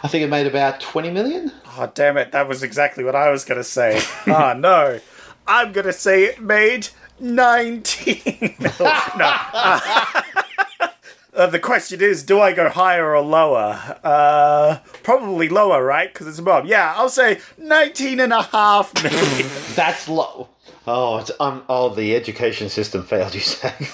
[0.02, 1.52] I think it made about twenty million.
[1.76, 2.32] Oh damn it!
[2.32, 4.00] That was exactly what I was gonna say.
[4.26, 4.98] oh no,
[5.46, 8.56] I'm gonna say it made nineteen.
[8.80, 9.34] no.
[9.52, 10.22] Uh,
[11.34, 13.98] uh, the question is, do I go higher or lower?
[14.02, 16.12] Uh, probably lower, right?
[16.12, 16.66] Because it's a bomb.
[16.66, 19.48] Yeah, I'll say 19 and a half million.
[19.74, 20.48] That's low.
[20.86, 21.62] Oh, it's um.
[21.68, 23.34] Oh, the education system failed.
[23.34, 23.72] You say?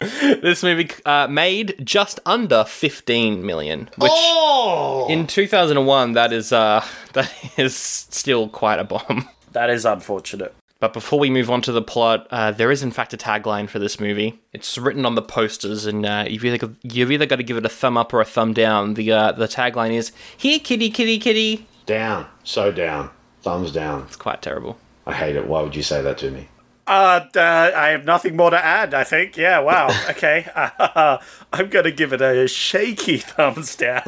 [0.00, 6.82] This movie uh, made just under 15 million, which oh, in 2001 that is uh
[7.12, 9.28] that is still quite a bomb.
[9.52, 10.54] that is unfortunate.
[10.80, 13.68] But before we move on to the plot, uh, there is in fact a tagline
[13.68, 14.40] for this movie.
[14.52, 17.58] It's written on the posters, and uh, you've either got, you've either got to give
[17.58, 18.94] it a thumb up or a thumb down.
[18.94, 22.26] The uh, the tagline is "Here, kitty, kitty, kitty." down.
[22.44, 23.10] So down.
[23.42, 24.02] Thumbs down.
[24.02, 24.78] It's quite terrible.
[25.06, 25.46] I hate it.
[25.46, 26.48] Why would you say that to me?
[26.86, 29.36] Uh, d- I have nothing more to add, I think.
[29.36, 29.88] Yeah, wow.
[30.10, 30.46] Okay.
[31.52, 34.02] I'm going to give it a shaky thumbs down.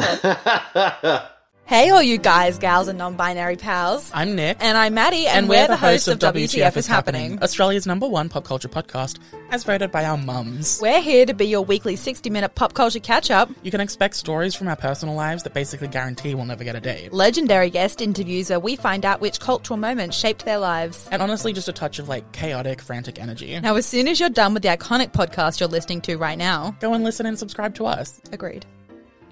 [1.73, 4.11] Hey, all you guys, gals, and non binary pals.
[4.13, 4.59] I'm Nick.
[4.61, 7.43] And I'm Maddie, and, we're, the hosts of WTF is Happening.
[7.43, 10.81] Australia's number one pop culture podcast, as voted by our mums.
[10.83, 14.17] We're here to be your weekly 60 minute pop culture catch up, You can expect
[14.17, 17.11] stories from our personal lives that basically guarantee we'll never get a date.
[17.11, 21.09] legendary guest interviews where we find out which cultural moments shaped their lives.
[21.11, 23.59] And honestly, just a touch of like chaotic, frantic energy.
[23.61, 26.77] Now, as soon as you're done with the iconic podcast you're listening to right now,
[26.81, 28.21] Go and listen and subscribe to us.
[28.31, 28.67] agreed.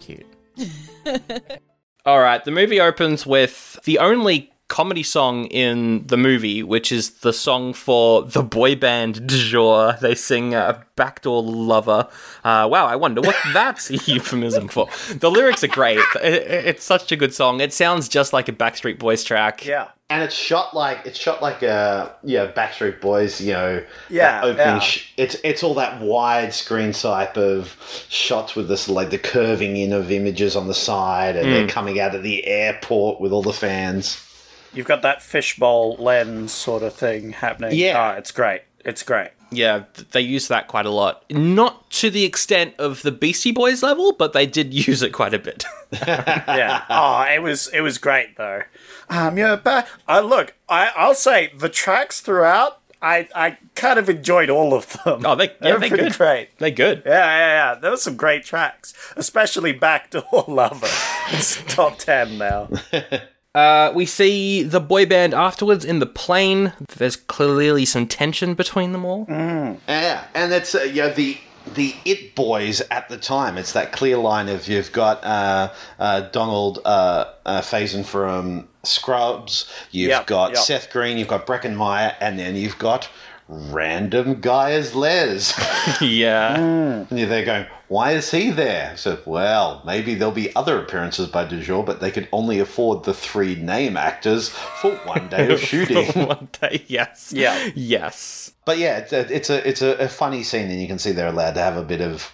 [0.01, 0.25] Cute.
[2.07, 7.11] All right, the movie opens with the only comedy song in the movie, which is
[7.21, 9.97] the song for the boy band du jour.
[10.01, 12.09] They sing uh, "Backdoor Lover."
[12.45, 14.89] Uh, wow, I wonder what that's a euphemism for.
[15.15, 15.99] The lyrics are great.
[16.23, 17.61] It- it- it's such a good song.
[17.61, 19.67] It sounds just like a Backstreet Boys track.
[19.67, 19.89] yeah.
[20.11, 24.45] And it's shot like it's shot like a yeah Backstreet Boys you know Yeah, that
[24.45, 24.79] opening yeah.
[24.81, 27.77] sh- it's it's all that wide screen type of
[28.09, 31.69] shots with this like the curving in of images on the side and they're hmm.
[31.69, 34.27] coming out of the airport with all the fans.
[34.73, 37.73] You've got that fishbowl lens sort of thing happening.
[37.75, 38.13] Yeah.
[38.13, 38.63] Oh, it's great.
[38.85, 39.31] It's great.
[39.53, 41.25] Yeah, they use that quite a lot.
[41.31, 45.35] Not to the extent of the Beastie Boys level, but they did use it quite
[45.35, 45.65] a bit.
[45.93, 46.85] Yeah.
[46.89, 48.63] oh, it was it was great though.
[49.11, 54.09] Um, yeah, but uh, look, I I'll say the tracks throughout, I I kind of
[54.09, 55.27] enjoyed all of them.
[55.27, 56.17] Oh, they yeah, They're they're pretty good.
[56.17, 56.59] great.
[56.59, 57.03] They're good.
[57.05, 57.81] Yeah, yeah, yeah.
[57.81, 60.87] There were some great tracks, especially Backdoor Lover.
[61.31, 62.69] It's top ten now.
[63.53, 66.73] Uh, we see the boy band afterwards in the plane.
[66.99, 69.27] There's clearly some tension between them all.
[69.29, 71.37] Yeah, and it's uh, you know the
[71.75, 73.59] the it boys at the time.
[73.59, 79.71] It's that clear line of you've got uh, uh, Donald uh, uh, Faison from Scrubs,
[79.91, 80.59] you've Yep, got yep.
[80.59, 83.09] Seth Green, you've got Breckin Meyer, and then you've got
[83.49, 85.53] random guy as Les.
[86.01, 86.57] yeah.
[86.57, 88.97] and you're there going, why is he there?
[88.97, 93.03] So, well, maybe there'll be other appearances by Du jour, but they could only afford
[93.03, 96.07] the three name actors for one day of shooting.
[96.27, 97.33] One day, yes.
[97.35, 97.71] Yeah.
[97.75, 98.53] Yes.
[98.71, 101.27] But yeah, it's a it's a it's a, funny scene, and you can see they're
[101.27, 102.33] allowed to have a bit of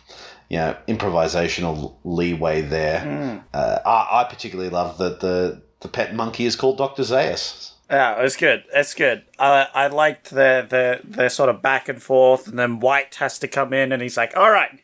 [0.50, 3.42] you know improvisational leeway there.
[3.54, 7.72] Uh, I, I particularly love that the the pet monkey is called Doctor Zaius.
[7.88, 8.64] Yeah, it was good.
[8.74, 9.22] It's good.
[9.38, 13.38] I I liked their their their sort of back and forth, and then White has
[13.38, 14.78] to come in, and he's like, "All right,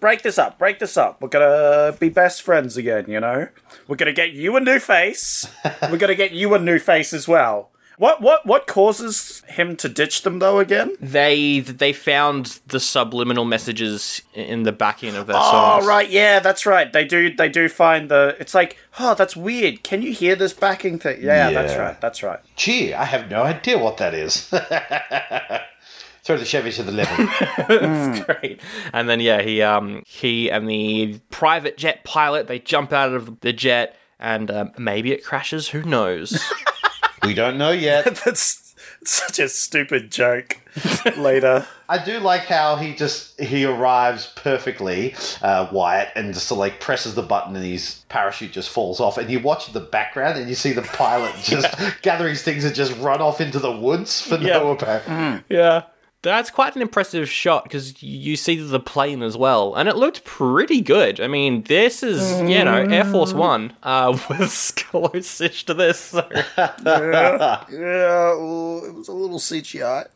[0.00, 1.22] break this up, break this up.
[1.22, 3.04] We're gonna be best friends again.
[3.06, 3.46] You know,
[3.86, 5.48] we're gonna get you a new face.
[5.82, 9.88] we're gonna get you a new face as well." What what what causes him to
[9.88, 10.96] ditch them though again?
[11.00, 15.86] They they found the subliminal messages in the backing of their Oh songs.
[15.86, 16.92] right, yeah, that's right.
[16.92, 19.82] They do they do find the it's like, oh, that's weird.
[19.82, 21.22] Can you hear this backing thing?
[21.22, 21.98] Yeah, that's right.
[22.00, 22.40] That's right.
[22.54, 24.48] Gee, I have no idea what that is.
[26.24, 27.28] Throw the Chevy to the level.
[27.70, 28.60] It's great.
[28.92, 33.40] And then yeah, he um he and the private jet pilot they jump out of
[33.40, 35.68] the jet and um, maybe it crashes.
[35.68, 36.42] Who knows?
[37.22, 38.04] we don't know yet.
[38.24, 38.74] That's
[39.04, 40.58] such a stupid joke.
[41.16, 41.66] Later.
[41.88, 47.14] I do like how he just he arrives perfectly, uh, Wyatt, and just like presses
[47.14, 49.16] the button and his parachute just falls off.
[49.16, 52.74] And you watch the background and you see the pilot just gather his things and
[52.74, 55.44] just run off into the woods for no apparent.
[55.48, 55.84] yeah.
[56.26, 60.24] That's quite an impressive shot because you see the plane as well, and it looked
[60.24, 61.20] pretty good.
[61.20, 66.00] I mean, this is you know Air Force One uh, was close-ish to this.
[66.00, 66.28] So.
[66.58, 70.08] yeah, yeah, well, it was a little CGI.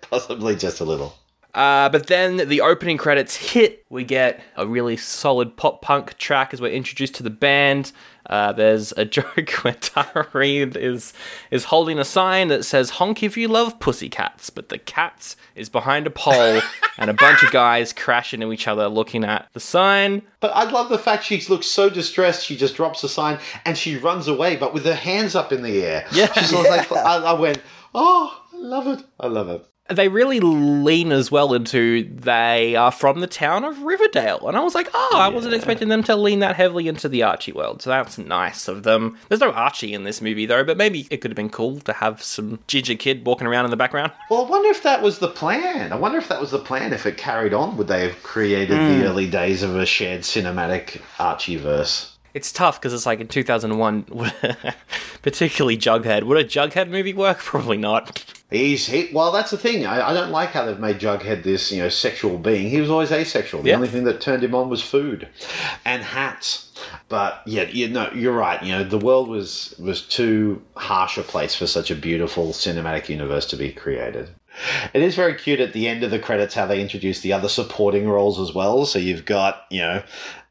[0.00, 1.14] Possibly just a little.
[1.54, 3.84] Uh, but then the opening credits hit.
[3.88, 7.92] We get a really solid pop punk track as we're introduced to the band.
[8.26, 11.12] Uh, there's a joke where Tara Reid is
[11.50, 15.68] is holding a sign that says "Honk if you love pussycats," but the cat is
[15.68, 16.60] behind a pole,
[16.98, 20.22] and a bunch of guys crash into each other looking at the sign.
[20.40, 22.44] But I love the fact she looks so distressed.
[22.44, 25.62] She just drops the sign and she runs away, but with her hands up in
[25.62, 26.06] the air.
[26.12, 26.32] Yeah.
[26.32, 27.60] she's of like I, I went,
[27.94, 29.04] oh, I love it.
[29.20, 29.66] I love it.
[29.90, 34.60] They really lean as well into they are from the town of Riverdale, and I
[34.60, 37.82] was like, oh, I wasn't expecting them to lean that heavily into the Archie world,
[37.82, 39.18] so that's nice of them.
[39.28, 41.92] There's no Archie in this movie though, but maybe it could have been cool to
[41.92, 44.12] have some Ginger Kid walking around in the background.
[44.30, 45.92] Well, I wonder if that was the plan.
[45.92, 46.94] I wonder if that was the plan.
[46.94, 49.02] If it carried on, would they have created the hmm.
[49.02, 52.13] early days of a shared cinematic Archieverse?
[52.34, 54.02] It's tough because it's like in 2001,
[55.22, 56.24] particularly Jughead.
[56.24, 57.38] Would a Jughead movie work?
[57.38, 58.24] Probably not.
[58.50, 59.32] He's he, well.
[59.32, 59.86] That's the thing.
[59.86, 62.68] I, I don't like how they've made Jughead this you know sexual being.
[62.68, 63.62] He was always asexual.
[63.62, 63.76] The Yeah.
[63.76, 65.28] only thing that turned him on was food
[65.84, 66.72] and hats.
[67.08, 68.62] But yeah, you know, you're right.
[68.62, 73.08] You know, the world was was too harsh a place for such a beautiful cinematic
[73.08, 74.28] universe to be created.
[74.92, 77.48] It is very cute at the end of the credits how they introduce the other
[77.48, 78.86] supporting roles as well.
[78.86, 80.02] So you've got, you know,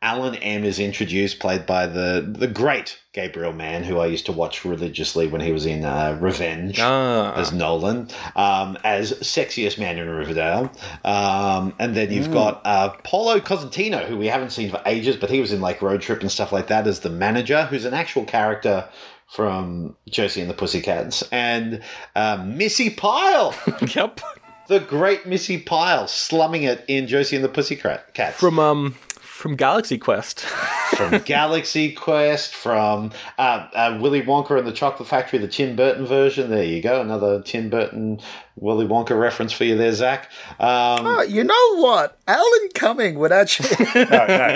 [0.01, 4.33] Alan M is introduced, played by the the great Gabriel Mann, who I used to
[4.33, 7.33] watch religiously when he was in uh, Revenge Ah.
[7.35, 10.69] as Nolan, um, as sexiest man in Riverdale.
[11.05, 15.29] Um, and then you've got uh, Paulo Costanzo, who we haven't seen for ages, but
[15.29, 17.93] he was in like Road Trip and stuff like that as the manager, who's an
[17.93, 18.89] actual character
[19.27, 21.81] from Josie and the Pussycats, and
[22.15, 23.55] uh, Missy Pyle,
[23.95, 24.21] yep.
[24.67, 28.95] the great Missy Pyle, slumming it in Josie and the Pussycats From um
[29.43, 30.39] from Galaxy Quest.
[30.95, 36.05] from Galaxy Quest, from uh, uh, Willy Wonka and the Chocolate Factory, the Tim Burton
[36.05, 36.49] version.
[36.49, 38.21] There you go, another Tim Burton
[38.55, 40.31] Willy Wonka reference for you there, Zach.
[40.62, 42.17] Um, Oh, you know what?
[42.25, 43.86] Alan Cumming would actually.
[43.95, 44.55] no, no,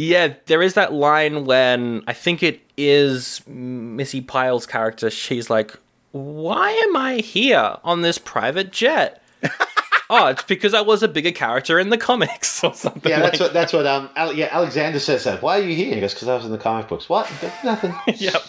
[0.00, 5.10] Yeah, there is that line when I think it is Missy Pyle's character.
[5.10, 5.76] She's like,
[6.12, 9.22] "Why am I here on this private jet?"
[10.08, 13.10] oh, it's because I was a bigger character in the comics or something.
[13.10, 15.42] yeah, that's like what that's what um Ale- yeah Alexander says that.
[15.42, 15.94] Why are you here?
[15.94, 17.10] He goes because I was in the comic books.
[17.10, 17.30] What?
[17.62, 17.94] Nothing.
[18.06, 18.42] Yep.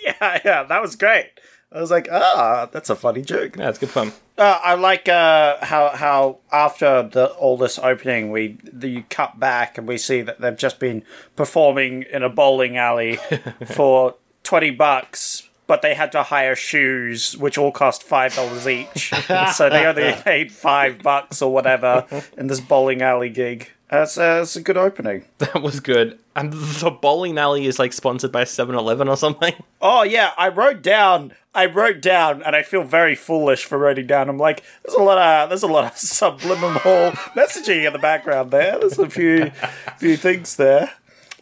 [0.00, 1.26] yeah, yeah, that was great.
[1.74, 3.56] I was like, ah, that's a funny joke.
[3.56, 4.12] Yeah, it's good fun.
[4.38, 9.40] Uh, I like uh, how how after the all this opening, we the, you cut
[9.40, 11.02] back and we see that they've just been
[11.34, 13.18] performing in a bowling alley
[13.74, 19.12] for twenty bucks, but they had to hire shoes, which all cost five dollars each.
[19.52, 22.06] so they only paid five bucks or whatever
[22.38, 23.70] in this bowling alley gig.
[23.98, 25.24] That's uh, that's a good opening.
[25.38, 26.18] That was good.
[26.36, 29.54] And the bowling alley is like sponsored by 7-Eleven or something.
[29.86, 31.34] Oh yeah, I wrote down.
[31.54, 34.30] I wrote down, and I feel very foolish for writing down.
[34.30, 38.50] I'm like, there's a lot of there's a lot of subliminal messaging in the background
[38.50, 38.78] there.
[38.78, 39.50] There's a few
[39.98, 40.90] few things there,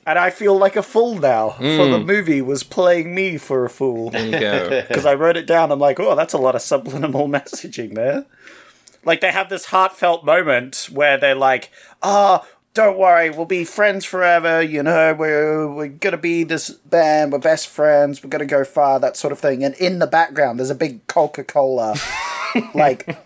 [0.05, 1.51] and I feel like a fool now.
[1.51, 4.83] For the movie was playing me for a fool There you go.
[4.89, 5.71] because I wrote it down.
[5.71, 8.27] I'm like, oh, that's a lot of subliminal messaging there.
[9.05, 11.71] Like they have this heartfelt moment where they're like,
[12.03, 12.47] ah.
[12.75, 14.63] don't worry, we'll be friends forever.
[14.63, 17.33] You know, we're we're gonna be this band.
[17.33, 18.23] We're best friends.
[18.23, 18.99] We're gonna go far.
[19.01, 19.63] That sort of thing.
[19.65, 21.97] And in the background, there's a big Coca Cola
[22.75, 23.19] like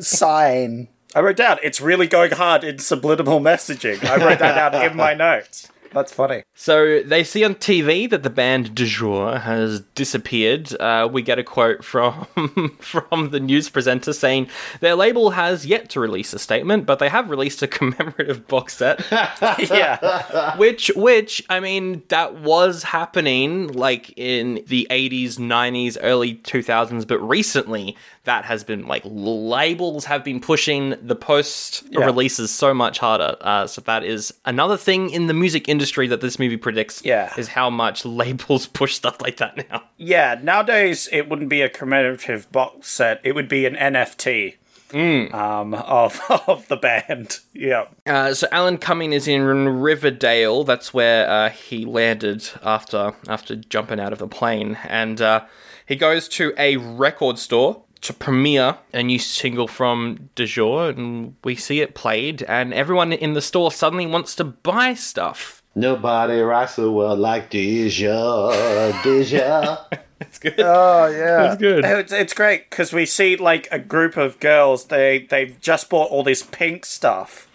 [0.00, 0.88] sign.
[1.14, 1.58] I wrote down.
[1.62, 4.04] It's really going hard in subliminal messaging.
[4.04, 5.68] I wrote that down in my notes.
[5.92, 6.42] That's funny.
[6.54, 10.72] So they see on TV that the band Du Jour has disappeared.
[10.80, 12.26] Uh, we get a quote from
[12.80, 14.48] from the news presenter saying
[14.80, 18.76] their label has yet to release a statement, but they have released a commemorative box
[18.76, 19.04] set.
[19.10, 20.56] yeah.
[20.56, 27.18] which which I mean that was happening like in the 80s, 90s, early 2000s, but
[27.20, 27.96] recently
[28.28, 32.04] that has been like labels have been pushing the post Yeah.
[32.04, 33.36] releases so much harder.
[33.40, 37.02] Uh, so that is another thing in the music industry that this movie predicts.
[37.04, 37.32] Yeah.
[37.36, 39.82] is how much labels push stuff like that now.
[39.96, 44.54] Yeah, nowadays it wouldn't be a commemorative box set; it would be an NFT
[44.94, 47.40] um, of of the band.
[47.52, 49.42] Yeah, Uh, so Alan Cumming is in
[49.80, 50.64] Riverdale.
[50.64, 55.44] That's where uh, he landed after after jumping out of the plane, and uh,
[55.86, 61.34] he goes to a record store to premiere a new single from Du Jour, and
[61.44, 65.62] we see it played, and everyone in the store suddenly wants to buy stuff.
[65.74, 69.02] Nobody rocks the world like Deja.
[69.02, 69.78] Deja.
[70.20, 70.54] It's good.
[70.58, 71.84] Oh yeah, It's good.
[71.84, 74.86] Oh, it's, it's great because we see like a group of girls.
[74.86, 77.47] They they've just bought all this pink stuff,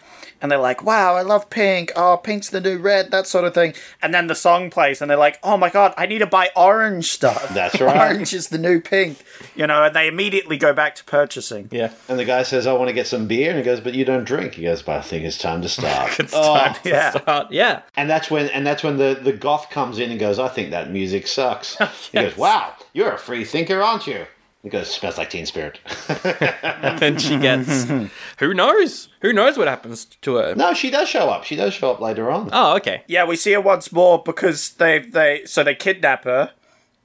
[0.43, 1.91] and they're like, "Wow, I love pink.
[1.95, 3.73] Oh, pink's the new red." That sort of thing.
[4.03, 6.49] And then the song plays, and they're like, "Oh my god, I need to buy
[6.55, 7.97] orange stuff." That's right.
[8.11, 9.23] orange is the new pink.
[9.55, 11.69] You know, and they immediately go back to purchasing.
[11.71, 11.91] yeah.
[12.09, 13.49] And the guy says, I want to get some beer.
[13.49, 14.55] And he goes, But you don't drink.
[14.55, 16.19] He goes, But I think it's time to start.
[16.19, 17.11] It's Oh, time to yeah.
[17.11, 17.51] start.
[17.51, 17.81] Yeah.
[17.95, 20.71] And that's when and that's when the, the goth comes in and goes, I think
[20.71, 21.77] that music sucks.
[22.11, 24.25] He goes, Wow, you're a free thinker, aren't you?
[24.63, 25.79] He goes, Smells like teen spirit.
[26.23, 27.83] And then she gets.
[28.39, 29.09] who knows?
[29.21, 30.55] Who knows what happens to her?
[30.55, 31.43] no, she does show up.
[31.43, 32.49] She does show up later on.
[32.53, 33.03] Oh, okay.
[33.07, 36.53] Yeah, we see her once more because they they so they kidnap her,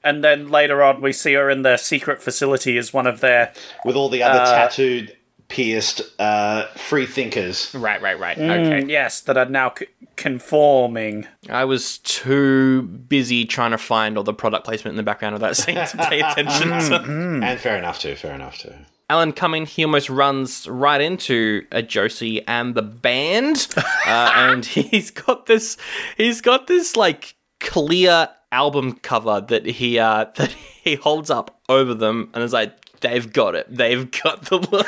[0.05, 3.51] and then later on we see her in their secret facility as one of their
[3.83, 5.17] With all the other uh, tattooed,
[5.49, 7.73] pierced, uh, free thinkers.
[7.75, 8.37] Right, right, right.
[8.37, 8.83] Okay.
[8.83, 11.27] Mm, yes that are now c- conforming.
[11.49, 15.41] I was too busy trying to find all the product placement in the background of
[15.41, 17.41] that scene to pay attention to.
[17.45, 18.73] And fair enough too, fair enough too.
[19.09, 23.81] Alan Cumming, he almost runs right into a Josie and the band, uh,
[24.35, 25.77] and he's got this,
[26.15, 31.95] he's got this like clear album cover that he uh, that he holds up over
[31.95, 34.87] them, and is like, they've got it, they've got the look.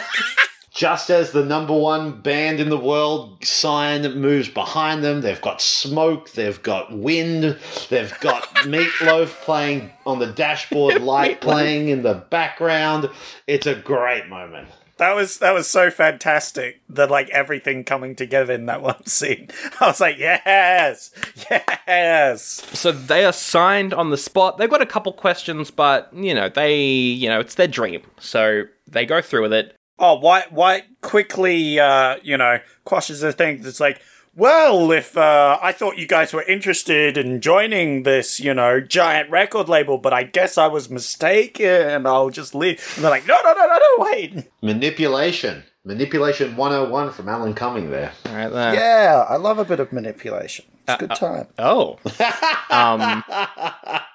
[0.74, 5.62] Just as the number one band in the world sign moves behind them, they've got
[5.62, 7.58] smoke, they've got wind,
[7.90, 13.10] they've got Meatloaf playing on the dashboard, light playing in the background.
[13.48, 14.70] It's a great moment.
[14.96, 16.80] That was that was so fantastic.
[16.88, 19.50] That like everything coming together in that one scene.
[19.82, 21.12] I was like, yes,
[21.50, 22.42] yes.
[22.72, 24.58] So they are signed on the spot.
[24.58, 28.64] They've got a couple questions, but you know they, you know, it's their dream, so
[28.88, 29.76] they go through with it.
[30.04, 33.62] Oh, Wyatt Wyatt quickly, uh, you know, quashes the thing.
[33.64, 34.02] It's like,
[34.36, 39.30] well, if uh, I thought you guys were interested in joining this, you know, giant
[39.30, 42.08] record label, but I guess I was mistaken.
[42.08, 42.82] I'll just leave.
[42.96, 44.50] And they're like, no, no, no, no, no, wait.
[44.64, 45.64] Manipulation.
[45.84, 48.12] Manipulation 101 from Alan Cumming there.
[48.26, 48.74] Right there.
[48.74, 50.66] Yeah, I love a bit of manipulation.
[50.88, 51.48] It's a good time.
[51.60, 52.00] Oh.
[52.72, 53.24] um,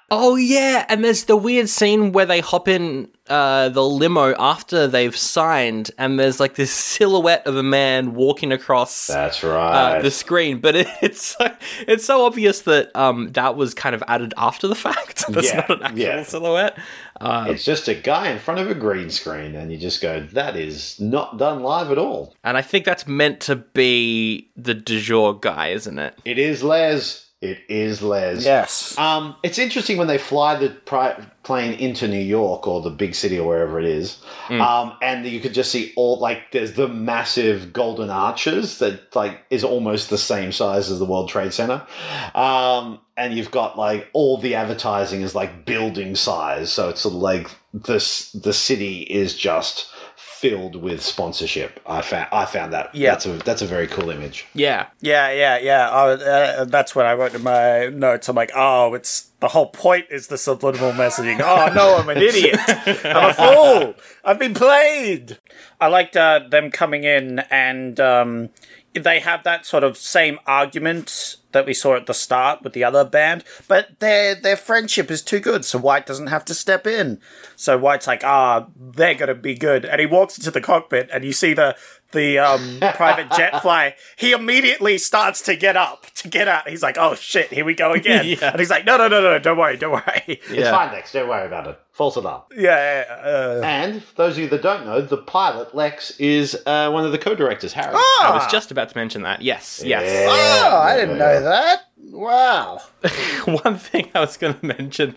[0.09, 4.87] oh yeah, and there's the weird scene where they hop in uh, the limo after
[4.87, 10.01] they've signed, and there's like this silhouette of a man walking across That's uh, right.
[10.01, 11.51] the screen, but it, it's so,
[11.87, 15.25] it's so obvious that um, that was kind of added after the fact.
[15.29, 16.23] That's Yeah, not an actual yeah.
[16.23, 16.77] silhouette.
[17.21, 20.55] it's just a guy in front of a green screen, and you just go, that
[20.55, 22.33] is not done live at all.
[22.43, 26.13] And I think that's meant to be the du jour guy, isn't it?
[26.23, 27.26] It is Les.
[27.39, 28.43] It is Les.
[28.43, 28.97] Yes.
[28.97, 33.13] Um, it's interesting when they fly the pri- plane into New York or the big
[33.13, 34.17] city or wherever it is,
[34.49, 39.39] um, and you could just see all like there's the massive golden arches that like
[39.51, 41.85] is almost the same size as the World Trade Center,
[42.33, 47.13] um, and you've got like all the advertising is like building size, so it's sort
[47.13, 49.91] of like this the city is just
[50.39, 51.79] filled with sponsorship.
[51.87, 53.11] I found I found that Yeah.
[53.11, 54.45] that's a that's a very cool image.
[54.53, 54.87] Yeah.
[55.01, 55.89] Yeah, yeah, yeah.
[55.91, 58.29] Oh, uh, that's what I wrote in my notes.
[58.29, 61.39] I'm like, oh, it's the whole point is the subliminal messaging.
[61.43, 62.59] Oh no, I'm an idiot.
[63.05, 63.95] I'm a fool.
[64.23, 65.39] I've been played.
[65.79, 68.49] I liked uh, them coming in and um,
[68.93, 72.83] they have that sort of same argument that we saw at the start with the
[72.83, 76.85] other band, but their their friendship is too good, so Wyatt doesn't have to step
[76.85, 77.19] in.
[77.55, 81.23] So Wyatt's like, ah, they're gonna be good, and he walks into the cockpit, and
[81.23, 81.75] you see the
[82.11, 83.95] the um, private jet fly.
[84.15, 86.67] He immediately starts to get up to get out.
[86.69, 88.25] He's like, oh shit, here we go again.
[88.27, 88.51] Yeah.
[88.51, 90.23] And he's like, no, no, no, no, don't worry, don't worry.
[90.27, 90.71] It's Yeah.
[90.71, 91.11] fine, Lex.
[91.11, 91.79] Don't worry about it.
[91.91, 92.43] False alarm.
[92.55, 96.55] yeah, yeah, uh, And for those of you that don't know, the pilot Lex is
[96.65, 97.93] uh, one of the co-directors, Harry.
[97.95, 99.41] I was just about to mention that.
[99.41, 100.27] Yes, yes.
[100.29, 101.87] Oh, I didn't know that.
[102.11, 102.81] Wow.
[103.45, 105.15] One thing I was going to mention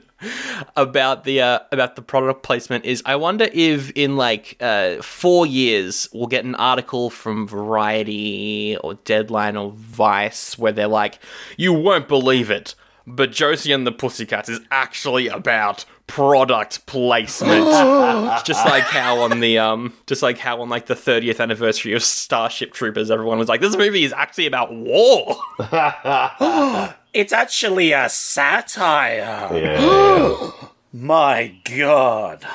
[0.77, 5.47] about the uh, about the product placement is I wonder if in like uh, four
[5.47, 11.19] years we'll get an article from Variety or Deadline or Vice where they're like,
[11.57, 12.75] "You won't believe it,
[13.07, 17.65] but Josie and the Pussycats is actually about product placement."
[18.45, 22.03] just like how on the um, just like how on like the 30th anniversary of
[22.03, 25.37] Starship Troopers, everyone was like, "This movie is actually about war."
[27.13, 29.49] It's actually a satire.
[30.93, 32.47] My god.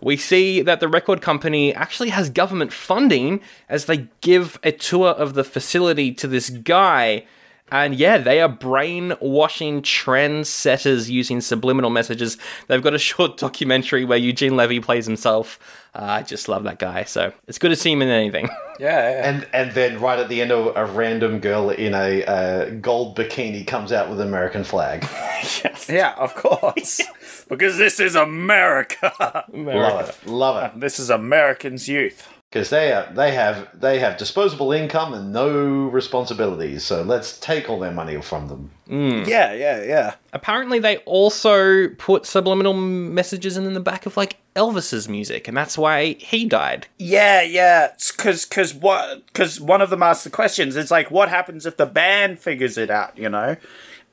[0.00, 5.10] we see that the record company actually has government funding as they give a tour
[5.10, 7.24] of the facility to this guy.
[7.72, 12.36] And yeah, they are brainwashing trendsetters using subliminal messages.
[12.68, 15.58] They've got a short documentary where Eugene Levy plays himself.
[15.94, 17.04] Uh, I just love that guy.
[17.04, 18.48] So it's good to see him in anything.
[18.80, 19.30] Yeah, yeah.
[19.30, 23.16] And and then right at the end, a, a random girl in a uh, gold
[23.16, 25.06] bikini comes out with an American flag.
[25.88, 27.00] Yeah, of course.
[27.48, 29.12] because this is America.
[29.52, 30.80] Love it, love it.
[30.80, 32.26] this is Americans' youth.
[32.54, 36.84] Because they are, they have they have disposable income and no responsibilities.
[36.84, 38.70] So let's take all their money from them.
[38.88, 39.26] Mm.
[39.26, 40.14] Yeah, yeah, yeah.
[40.32, 45.76] Apparently, they also put subliminal messages in the back of like Elvis's music, and that's
[45.76, 46.86] why he died.
[46.96, 47.92] Yeah, yeah.
[48.16, 49.26] Because cause what?
[49.26, 50.76] Because one of them asked the questions.
[50.76, 53.18] It's like, what happens if the band figures it out?
[53.18, 53.56] You know,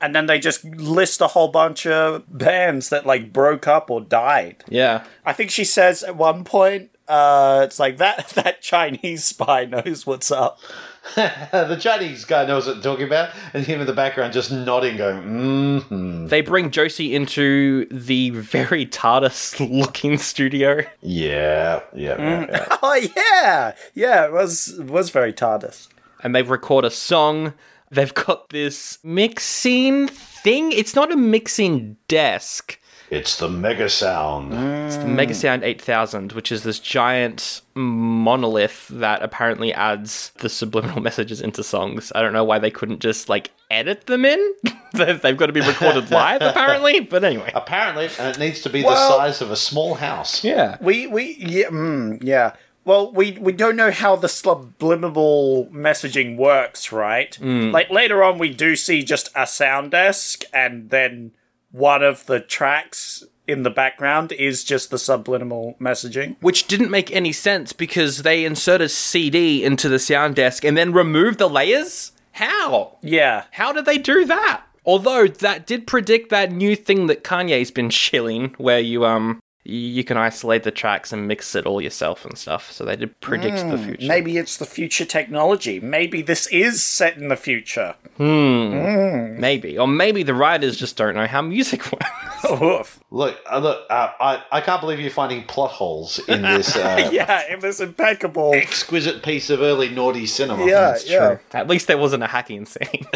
[0.00, 4.00] and then they just list a whole bunch of bands that like broke up or
[4.00, 4.64] died.
[4.68, 5.04] Yeah.
[5.24, 10.06] I think she says at one point, uh, it's like that that Chinese spy knows
[10.06, 10.58] what's up.
[11.16, 14.96] the Chinese guy knows what I'm talking about, and him in the background just nodding,
[14.96, 16.26] going, mm-hmm.
[16.28, 20.82] They bring Josie into the very TARDIS looking studio.
[21.00, 22.76] Yeah, yeah, yeah, yeah.
[22.82, 24.26] Oh yeah, yeah.
[24.26, 25.88] It was it was very TARDIS.
[26.22, 27.54] and they record a song.
[27.90, 30.72] They've got this mixing thing.
[30.72, 32.78] It's not a mixing desk.
[33.12, 34.54] It's the mega sound.
[34.54, 41.42] It's the Megasound 8000, which is this giant monolith that apparently adds the subliminal messages
[41.42, 42.10] into songs.
[42.14, 44.54] I don't know why they couldn't just like edit them in.
[44.94, 47.00] They- They've got to be recorded live, apparently.
[47.12, 50.42] But anyway, Apparently, and it needs to be Well- the size of a small house.
[50.44, 50.76] yeah.
[50.80, 52.54] We we yeah mm, yeah.
[52.84, 57.38] Well, we we don't know how the subliminal messaging works, right?
[57.40, 61.32] Like later on, we do see just a sound desk, and then
[61.72, 66.36] one of the tracks in the background is just the subliminal messaging.
[66.40, 70.76] Which didn't make any sense because they insert a CD into the sound desk and
[70.76, 72.12] then remove the layers.
[72.32, 72.98] How?
[73.02, 74.62] Yeah, How did they do that?
[74.84, 80.02] Although that did predict that new thing that Kanye's been chilling, where you um you
[80.02, 82.72] can isolate the tracks and mix it all yourself and stuff.
[82.72, 84.06] So they did predict the future.
[84.08, 85.78] maybe it's the future technology.
[85.78, 87.94] Maybe this is set in the future.
[88.16, 89.40] Hmm.
[89.40, 92.44] maybe, or maybe the writers just don't know how music works.
[92.62, 93.00] Oof.
[93.10, 97.08] Look, uh, look, uh, I, I can't believe you're finding plot holes in this uh,
[97.12, 98.52] yeah, it was impeccable.
[98.54, 100.66] exquisite piece of early naughty cinema.
[100.66, 101.38] Yeah, yeah.
[101.52, 103.06] At least there wasn't a hacking scene.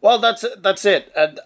[0.00, 1.40] Well, that's that's it, and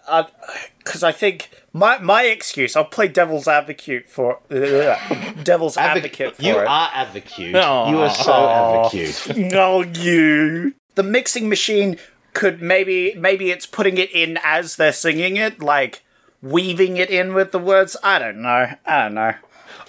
[0.79, 4.95] because I think my my excuse, I'll play devil's advocate for uh,
[5.43, 6.67] devil's advocate for you it.
[6.67, 7.55] are advocate.
[7.55, 7.89] Aw.
[7.91, 9.37] You are so advocate.
[9.51, 10.73] no, you.
[10.95, 11.97] The mixing machine
[12.33, 16.03] could maybe maybe it's putting it in as they're singing it, like
[16.41, 17.95] weaving it in with the words.
[18.03, 18.71] I don't know.
[18.85, 19.33] I don't know.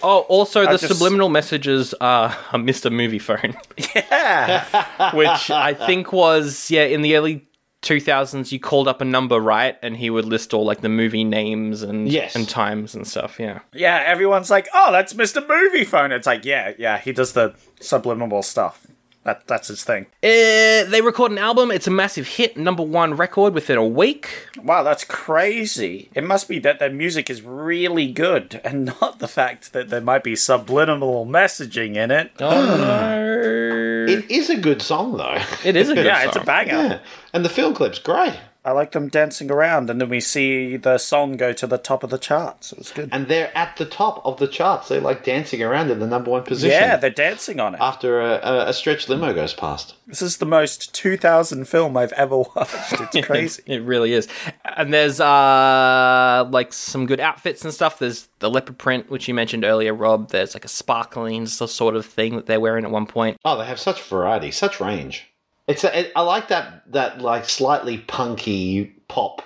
[0.03, 2.91] oh, also the just- subliminal messages are a Mr.
[2.91, 3.55] Moviefone,
[3.95, 7.47] Yeah, which I think was yeah in the early.
[7.81, 11.23] 2000s you called up a number right and he would list all like the movie
[11.23, 12.35] names and Yes.
[12.35, 14.03] and times and stuff yeah yeah.
[14.05, 15.45] Everyone's like, "Oh, that's Mr.
[15.45, 16.97] Moviefone." It's like, yeah, yeah.
[16.99, 18.85] He does the subliminal stuff.
[19.23, 20.07] That that's his thing.
[20.23, 21.69] Uh, they record an album.
[21.71, 24.47] It's a massive hit, number one record within a week.
[24.63, 26.09] Wow, that's crazy.
[26.15, 30.01] It must be that their music is really good and not the fact that there
[30.01, 32.31] might be subliminal messaging in it.
[32.41, 34.05] Oh no!
[34.07, 35.37] It is a good song, though.
[35.63, 36.71] It is a good yeah, it's a banger.
[36.71, 36.99] Yeah.
[37.33, 38.37] And the film clip's great.
[38.63, 42.03] I like them dancing around and then we see the song go to the top
[42.03, 42.71] of the charts.
[42.71, 43.09] It was good.
[43.11, 44.87] And they're at the top of the charts.
[44.89, 46.69] They're like dancing around in the number one position.
[46.79, 47.81] Yeah, they're dancing on it.
[47.81, 49.95] after a, a, a stretch limo goes past.
[50.05, 53.01] This is the most 2000 film I've ever watched.
[53.15, 53.63] It's crazy.
[53.65, 54.27] It really is.
[54.63, 57.97] And there's uh like some good outfits and stuff.
[57.97, 60.29] There's the leopard print, which you mentioned earlier, Rob.
[60.29, 63.37] There's like a sparkling sort of thing that they're wearing at one point.
[63.43, 65.30] Oh, they have such variety, such range.
[65.71, 69.41] It's a, it, I like that that like slightly punky pop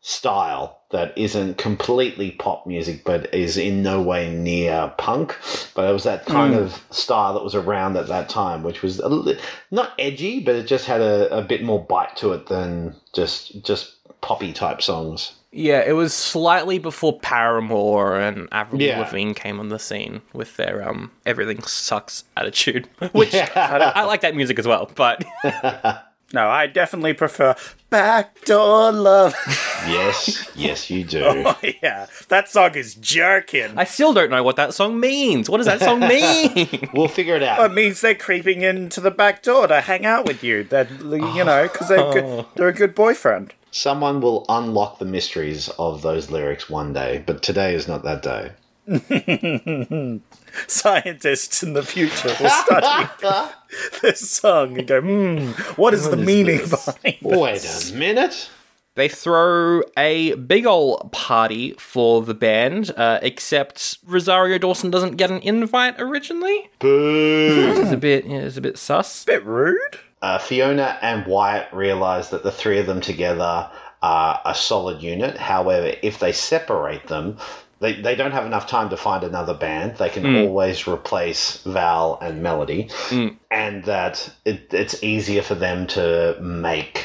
[0.00, 5.36] style that isn't completely pop music, but is in no way near punk.
[5.74, 6.60] But it was that kind hmm.
[6.60, 9.36] of style that was around at that time, which was a
[9.70, 13.62] not edgy, but it just had a, a bit more bite to it than just
[13.62, 15.32] just poppy type songs.
[15.50, 19.00] Yeah, it was slightly before Paramore and Avril Yeah.
[19.00, 23.50] Lavigne came on the scene with their um everything sucks attitude, which Yeah.
[23.54, 24.90] I, I like that music as well.
[24.94, 25.24] But
[26.34, 27.54] No, I definitely prefer
[27.88, 29.34] Backdoor Love.
[29.86, 31.22] Yes, yes, you do.
[31.24, 32.04] oh, yeah.
[32.28, 33.78] That song is jerking.
[33.78, 35.48] I still don't know what that song means.
[35.48, 36.90] What does that song mean?
[36.92, 37.64] We'll figure it out.
[37.70, 40.64] It means they're creeping into the back door to hang out with you.
[40.64, 43.54] They're, you know, because they're, good, they're a good boyfriend.
[43.78, 48.22] Someone will unlock the mysteries of those lyrics one day, but today is not that
[48.24, 48.50] day.
[50.66, 53.08] Scientists in the future will study
[54.02, 55.50] this song and go, hmm,
[55.80, 57.22] what is the meaning behind this?
[57.22, 58.50] Wait a minute.
[58.96, 65.30] they throw a big ol' party for the band, uh, except Rosario Dawson doesn't get
[65.30, 66.68] an invite originally.
[66.80, 67.74] Boo.
[67.76, 69.24] It's a bit, yeah, it's a bit sus.
[69.24, 70.00] bit rude.
[70.22, 73.70] Uh, Fiona and Wyatt realize that the three of them together
[74.02, 75.36] are a solid unit.
[75.36, 77.36] However, if they separate them,
[77.80, 79.96] they, they don't have enough time to find another band.
[79.96, 82.90] They can always replace Val and Melody,
[83.50, 87.04] and that it, it's easier for them to make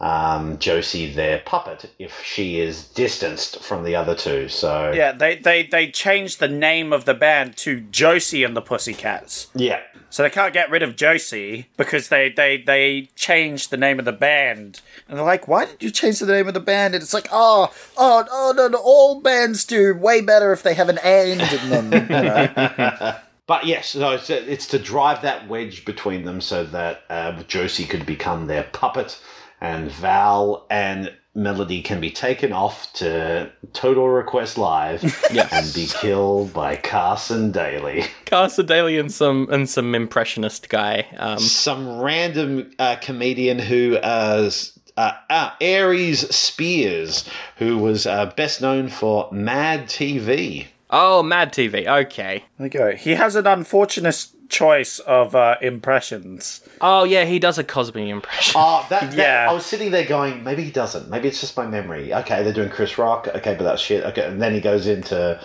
[0.00, 4.48] um, Josie their puppet if she is distanced from the other two.
[4.48, 8.62] So Yeah, they, they, they changed the name of the band to Josie and the
[8.62, 9.48] Pussycats.
[9.54, 9.80] yeah.
[10.10, 14.06] So they can't get rid of Josie because they, they, they changed the name of
[14.06, 14.80] the band.
[15.06, 16.94] And they're like, why did you change the name of the band?
[16.94, 20.72] And it's like, oh, oh, oh no, no, all bands do way better if they
[20.72, 21.90] have an and in them.
[22.08, 23.16] Know?
[23.48, 27.86] But yes, so it's, it's to drive that wedge between them so that uh, Josie
[27.86, 29.18] could become their puppet,
[29.60, 35.02] and Val and Melody can be taken off to Total Request Live
[35.52, 38.04] and be killed by Carson Daly.
[38.26, 41.06] Carson Daly and some and some impressionist guy.
[41.16, 44.50] Um, Some random uh, comedian who uh,
[44.96, 50.66] uh, uh, Aries Spears, who was uh, best known for Mad TV.
[50.90, 51.86] oh, Mad TV.
[52.04, 52.44] Okay.
[52.58, 52.96] There you go.
[52.96, 56.60] He has an unfortunate choice of uh, impressions.
[56.80, 58.54] Oh yeah, he does a Cosby impression.
[58.56, 59.46] Oh, that, that Yeah.
[59.50, 61.08] I was sitting there going, maybe he doesn't.
[61.08, 62.12] Maybe it's just my memory.
[62.14, 63.28] Okay, they're doing Chris Rock.
[63.28, 64.04] Okay, but that's shit.
[64.04, 65.40] Okay, and then he goes into,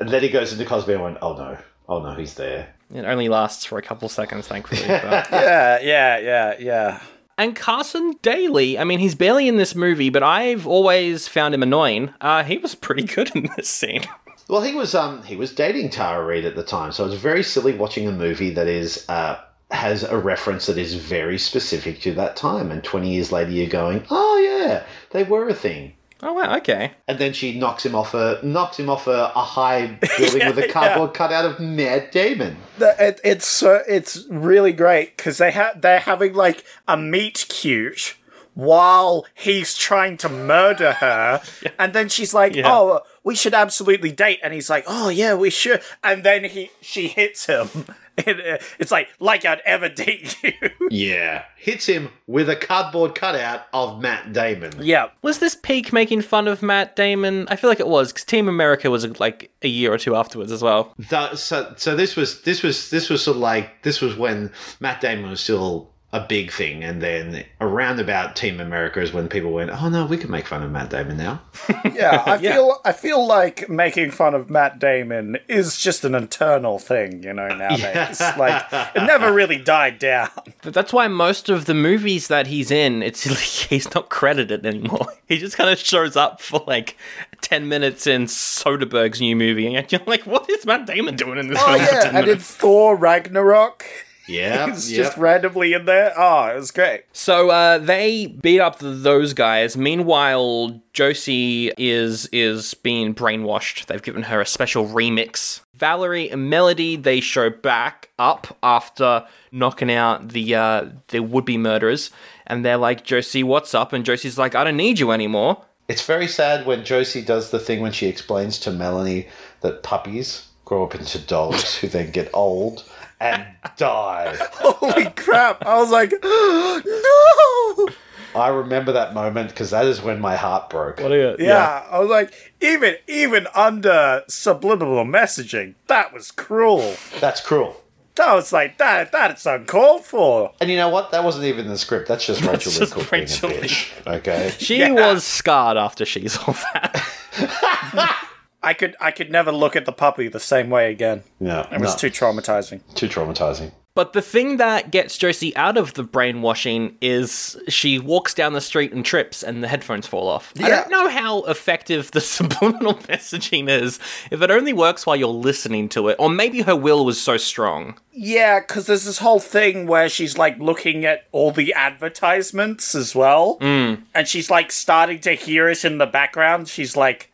[0.00, 2.74] and then he goes into Cosby and went, oh no, oh no, he's there.
[2.94, 4.82] It only lasts for a couple seconds, thankfully.
[4.86, 5.28] But.
[5.32, 7.00] Yeah, yeah, yeah, yeah.
[7.36, 11.62] And Carson Daly, I mean, he's barely in this movie, but I've always found him
[11.62, 12.12] annoying.
[12.20, 14.02] Uh, he was pretty good in this scene.
[14.48, 17.20] Well, he was um he was dating Tara Reid at the time, so it was
[17.20, 19.38] very silly watching a movie that is uh
[19.70, 23.68] has a reference that is very specific to that time, and twenty years later you're
[23.68, 25.92] going, oh yeah, they were a thing.
[26.20, 26.92] Oh wow, okay.
[27.06, 30.58] And then she knocks him off a knocks him off a, a high building with
[30.58, 32.56] a Yeah, cardboard cutout of Matt Damon.
[32.78, 37.44] The- It, it's so it's really great because they have they're having like a meet
[37.48, 38.16] cute
[38.54, 41.40] while he's trying to murder her,
[41.78, 42.64] and then she's like, Yeah.
[42.74, 46.70] "Oh, we should absolutely date," and he's like, "Oh yeah, we should," and then he
[46.80, 47.68] she hits him.
[48.18, 50.52] Uh, it's like like I'd ever date you.
[50.90, 54.72] Yeah, hits him with a cardboard cutout of Matt Damon.
[54.80, 57.46] yeah, Was this peak making fun of Matt Damon?
[57.48, 60.50] I feel like it was because Team America was like a year or two afterwards
[60.50, 60.94] as well.
[61.08, 64.50] Th- so, so this was this was this was sort of like this was when
[64.80, 69.28] Matt Damon was still a big thing, and then around about Team America is when
[69.28, 71.42] people went, "Oh no, we can make fun of Matt Damon now."
[71.92, 72.22] yeah.
[72.24, 77.22] I feel I feel like making fun of Matt Damon is just an internal thing,
[77.22, 77.48] you know.
[77.54, 80.30] Nowadays, like it never really died down.
[80.62, 84.66] But that's why most of the movies that he's in, it's like he's not credited
[84.66, 85.06] anymore.
[85.26, 86.96] He just kind of shows up for like
[87.42, 91.48] ten minutes in Soderbergh's new movie, and you're like, "What is Matt Damon doing in
[91.48, 92.50] this Oh film?" for yeah, 10 and in minutes?
[92.54, 93.84] Thor Ragnarok,
[94.28, 96.12] Yeah, he's just randomly in there.
[96.16, 97.04] Oh, it was great.
[97.12, 99.76] So uh, they beat up those guys.
[99.76, 103.86] Meanwhile, Josie is is being brainwashed.
[103.86, 105.62] They've given her a special remix.
[105.74, 111.56] Valerie and Melody they show back up after knocking out the uh, the would be
[111.56, 112.10] murderers,
[112.46, 113.92] and they're like, Josie, what's up?
[113.92, 115.64] And Josie's like, I don't need you anymore.
[115.88, 119.28] It's very sad when Josie does the thing when she explains to Melanie
[119.62, 122.84] that puppies grow up into dogs who then get old
[123.20, 123.46] and
[123.76, 124.36] die.
[124.52, 125.64] Holy crap!
[125.66, 127.88] I was like, no.
[128.34, 131.00] I remember that moment because that is when my heart broke.
[131.00, 131.36] What are you?
[131.38, 136.94] Yeah, I was like, even even under subliminal messaging, that was cruel.
[137.20, 137.80] That's cruel.
[138.16, 139.12] That was like that.
[139.12, 140.52] That's uncalled for.
[140.60, 141.12] And you know what?
[141.12, 142.08] That wasn't even in the script.
[142.08, 144.06] That's just Rachael Leigh just Rachel being a bitch.
[144.18, 144.52] Okay.
[144.58, 144.90] She Yeah.
[144.90, 148.18] was scarred after she saw that.
[148.62, 151.22] I could I could never look at the puppy the same way again.
[151.40, 152.08] No, It was no.
[152.08, 152.80] too traumatizing.
[152.94, 153.72] too traumatizing.
[153.94, 158.60] But the thing that gets Josie out of the brainwashing is she walks down the
[158.60, 160.52] street and trips and the headphones fall off.
[160.62, 163.98] I don't know how effective the subliminal messaging is
[164.30, 166.16] if it only works while you're listening to it.
[166.20, 167.98] Or maybe her will was so strong.
[168.12, 173.16] Yeah, because there's this whole thing where she's like looking at all the advertisements as
[173.16, 174.00] well, mm.
[174.14, 176.68] and she's like starting to hear it in the background.
[176.68, 177.27] She's like,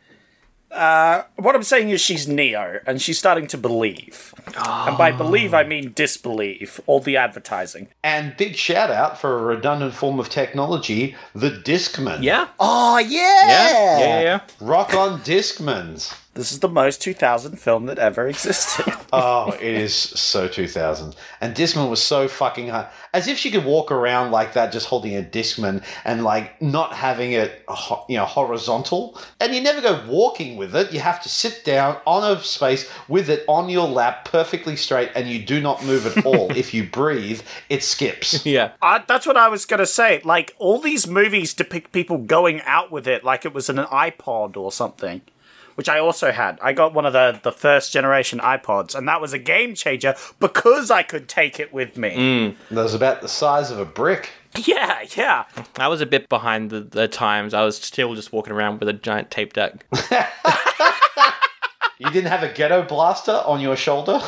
[0.75, 4.35] uh, what I'm saying is she's Neo, and she's starting to believe.
[4.57, 7.89] And by believe, I mean disbelieve all the advertising.
[8.03, 12.23] And big shout out for a redundant form of technology, the Discman.
[12.23, 12.49] Yeah?
[12.59, 13.47] Oh Yeah?
[13.47, 14.41] Yeah, yeah, yeah.
[14.61, 16.15] Rock on Discmans.
[16.35, 18.93] This is the most 2000 film that ever existed.
[19.17, 21.15] Oh, it is so 2000.
[21.41, 22.89] And Discman was so fucking hard.
[23.13, 26.93] As if she could walk around like that, just holding a Discman and like not
[26.93, 27.63] having it,
[28.09, 29.17] you know, horizontal.
[29.39, 30.93] And you never go walking with it.
[30.93, 35.13] You have to sit down on a space with it on your lap, perfectly straight,
[35.15, 36.51] and you do not move at all.
[36.57, 38.45] if you breathe, it skips.
[38.45, 38.73] Yeah.
[38.83, 40.23] Uh, that's what I was gonna say.
[40.25, 44.57] Like all these movies depict people going out with it like it was an iPod
[44.57, 45.21] or something,
[45.75, 46.59] which I also had.
[46.63, 50.15] I got one of the the first generation iPods, and that was a game changer
[50.41, 52.11] because I could take it with me.
[52.11, 52.57] Mm.
[52.71, 54.31] That was about the size of a brick.
[54.57, 55.45] Yeah, yeah.
[55.77, 57.55] I was a bit behind the, the times.
[57.55, 59.85] I was still just walking around with a giant tape deck.
[61.99, 64.21] You didn't have a ghetto blaster on your shoulder?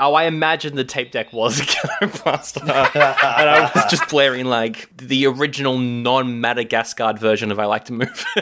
[0.00, 1.64] Oh, I imagine the tape deck was a
[2.00, 2.60] Ghetto Blaster.
[2.60, 7.92] and I was just blaring like the original non Madagascar version of I Like to
[7.92, 8.24] Move.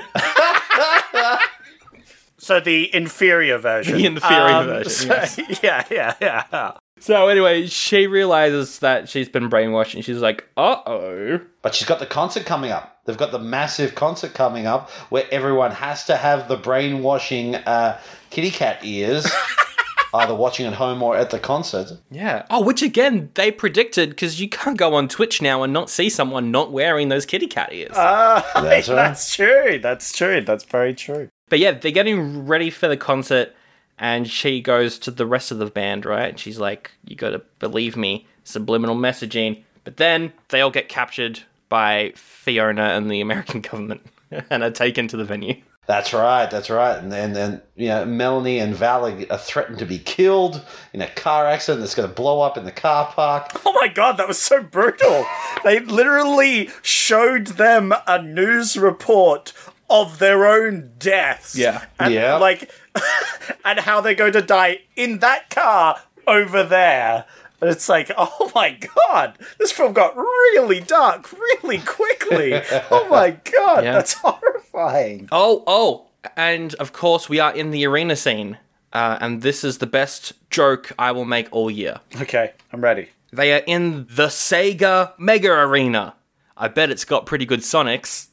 [2.43, 3.97] So the inferior version.
[3.99, 5.41] The inferior Um, version, so- yes.
[5.63, 6.73] Yeah, yeah, yeah.
[6.99, 11.41] so anyway, she realizes that she's been brainwashed and she's like, uh oh.
[11.63, 12.99] But she's got the concert coming up.
[13.05, 18.01] They've got the massive concert coming up where everyone has to have the brainwashing uh,
[18.31, 19.25] kitty cat ears,
[20.15, 21.93] either watching at home or at the concert.
[22.11, 22.45] Yeah.
[22.51, 26.09] Oh, which again, they predicted because you can't go on Twitch now and not see
[26.11, 27.93] someone not wearing those kitty cat ears.
[27.95, 28.57] That's
[28.89, 28.95] right.
[28.97, 29.79] That's true.
[29.81, 30.41] That's true.
[30.41, 31.29] That's very true.
[31.53, 33.55] But yeah, they're getting ready for the concert,
[33.99, 36.31] and she goes to the rest of the band, right?
[36.31, 39.63] And she's like, "You gotta believe me." Subliminal messaging.
[39.85, 44.01] But then they all get captured by Fiona and the American government,
[44.49, 45.57] and are taken to the venue.
[45.87, 46.51] That's right.
[46.51, 46.97] That's right.
[46.97, 51.09] And then, then you know, Melanie and Val are threatened to be killed in a
[51.09, 53.51] car accident that's going to blow up in the car park.
[53.67, 55.27] Oh my god, that was so brutal.
[55.65, 59.53] they literally showed them a news report
[59.93, 61.55] of their own deaths.
[61.55, 61.85] Yeah.
[62.01, 62.37] And Yeah.
[62.37, 62.71] like
[63.65, 67.27] and how they're going to die in that car over there.
[67.61, 68.77] And it's like, oh my
[69.11, 72.55] god, this film got really dark really quickly.
[72.91, 73.93] Oh my god, Yeah.
[73.93, 75.29] that's horrifying.
[75.31, 78.59] Oh, oh, and of course we are in the arena scene,
[78.93, 82.01] uh, and this is the best joke I will make all year.
[82.21, 83.09] Okay, I'm ready.
[83.33, 86.15] They are in the Sega Mega Arena.
[86.57, 88.27] I bet it's got pretty good Sonics.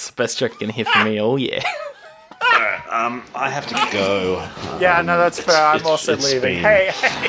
[0.00, 1.60] It's the best joke you're gonna hear from me all year.
[2.90, 4.38] Um, I have to go.
[4.80, 5.54] Yeah, no, that's fair.
[5.64, 6.54] I'm it's- also it's leaving.
[6.54, 7.28] been- Hey, hey,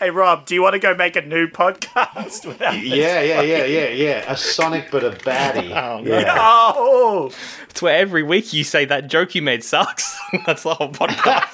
[0.00, 2.82] hey, Rob, do you want to go make a new podcast without this?
[2.84, 4.32] Yeah, yeah, yeah, yeah, yeah.
[4.32, 5.68] A Sonic, but a baddie.
[6.06, 6.34] yeah.
[6.38, 7.30] Oh,
[7.70, 10.18] It's where every week you say that joke you made sucks.
[10.44, 11.52] That's the whole podcast.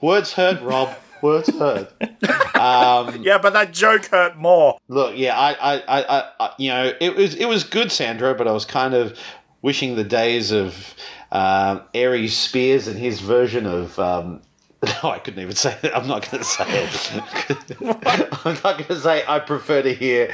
[0.00, 0.94] Words hurt, Rob.
[1.22, 1.92] Words hurt.
[2.00, 4.78] yeah, but that joke hurt more.
[4.88, 8.34] Look, yeah, I, I, I, I, I, you know, it was, it was good, Sandro,
[8.34, 9.16] but I was kind of
[9.62, 10.94] wishing the days of
[11.30, 13.98] um, Aries Spears and his version of.
[13.98, 14.42] Um,
[15.02, 15.92] no, I couldn't even say it.
[15.94, 17.76] I'm not going to say it.
[18.44, 20.28] I'm not going to say I prefer to hear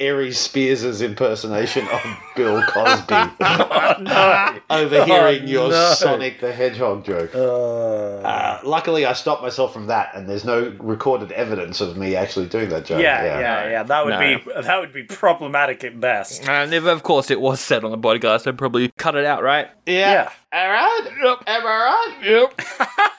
[0.00, 2.00] Aries Spears' impersonation of
[2.34, 3.14] Bill Cosby
[4.70, 5.92] overhearing your no.
[5.94, 7.30] Sonic the Hedgehog joke.
[7.34, 12.46] Uh, luckily, I stopped myself from that, and there's no recorded evidence of me actually
[12.46, 13.00] doing that joke.
[13.00, 13.82] Yeah, yeah, yeah.
[13.84, 14.18] That would No.
[14.18, 16.48] be that would be problematic at best.
[16.48, 19.42] and if, of course it was said on the podcast, I'd probably cut it out,
[19.42, 19.68] right?
[19.86, 20.30] Yeah.
[20.52, 21.00] All right.
[21.22, 21.38] Yep.
[21.46, 22.16] Am I right?
[22.24, 22.60] Yep.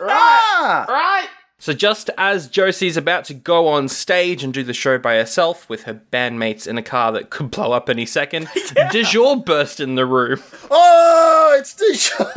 [0.01, 0.85] Ah!
[0.89, 1.27] Right.
[1.61, 5.69] So just as Josie's about to go on stage and do the show by herself
[5.69, 8.47] with her bandmates in a car that could blow up any second,
[8.91, 10.41] Du Jour burst in the room.
[10.71, 12.27] Oh, it's Dijon.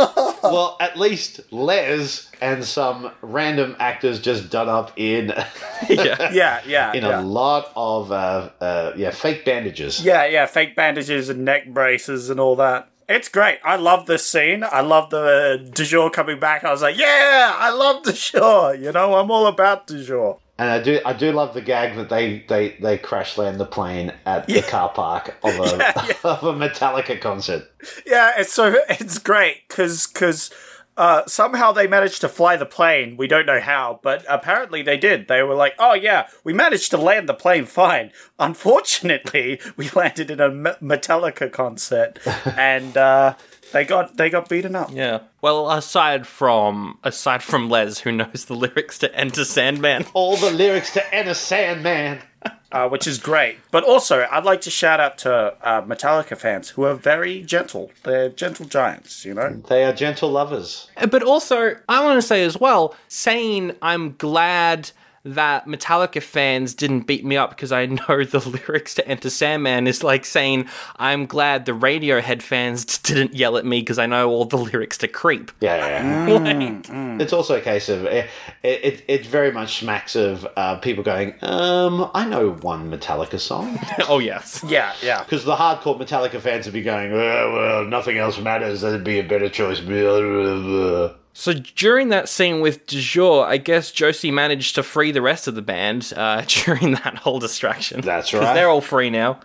[0.42, 5.28] Well, at least Les and some random actors just done up in
[5.88, 6.32] Yeah.
[6.32, 7.20] yeah, yeah, in yeah.
[7.20, 10.04] a lot of uh, uh, yeah fake bandages.
[10.04, 10.46] yeah, yeah.
[10.46, 12.88] Fake bandages and neck braces and all that.
[13.12, 13.58] It's great.
[13.62, 14.64] I love this scene.
[14.64, 16.64] I love the du jour coming back.
[16.64, 18.74] I was like, yeah, I love du jour.
[18.74, 20.38] You know, I'm all about du jour.
[20.58, 23.66] And I do, I do love the gag that they they, they crash land the
[23.66, 27.64] plane at the car park of a of a Metallica concert.
[28.06, 30.50] Yeah, it's so it's great because because
[30.96, 33.16] uh, somehow they managed to fly the plane.
[33.16, 35.26] We don't know how, but apparently they did.
[35.28, 38.12] They were like, "Oh yeah, we managed to land the plane fine.
[38.38, 42.18] Unfortunately, we landed in a Metallica concert,
[42.56, 43.34] and uh,
[43.72, 45.20] they got they got beaten up." Yeah.
[45.40, 50.50] Well, aside from aside from Les, who knows the lyrics to Enter Sandman, All the
[50.50, 52.20] lyrics to Enter Sandman.
[52.72, 53.58] Uh, which is great.
[53.70, 57.92] But also, I'd like to shout out to uh, Metallica fans who are very gentle.
[58.02, 59.62] They're gentle giants, you know.
[59.68, 60.88] They are gentle lovers.
[61.10, 64.90] But also, I want to say as well, saying I'm glad
[65.24, 69.86] that Metallica fans didn't beat me up because I know the lyrics to Enter Sandman
[69.86, 74.30] is like saying I'm glad the Radiohead fans didn't yell at me because I know
[74.30, 75.52] all the lyrics to Creep.
[75.60, 76.26] Yeah, yeah.
[76.28, 77.18] yeah.
[77.22, 78.28] It's also a case of it.
[78.62, 83.78] It, it very much smacks of uh, people going, um, I know one Metallica song.
[84.08, 84.64] oh yes.
[84.66, 85.22] Yeah, yeah.
[85.22, 88.80] Because the hardcore Metallica fans would be going, well, well, nothing else matters.
[88.80, 89.78] That'd be a better choice.
[89.80, 91.14] Blah, blah, blah.
[91.34, 95.48] So during that scene with Du jour, I guess Josie managed to free the rest
[95.48, 98.00] of the band uh, during that whole distraction.
[98.02, 98.54] That's right.
[98.54, 99.40] They're all free now.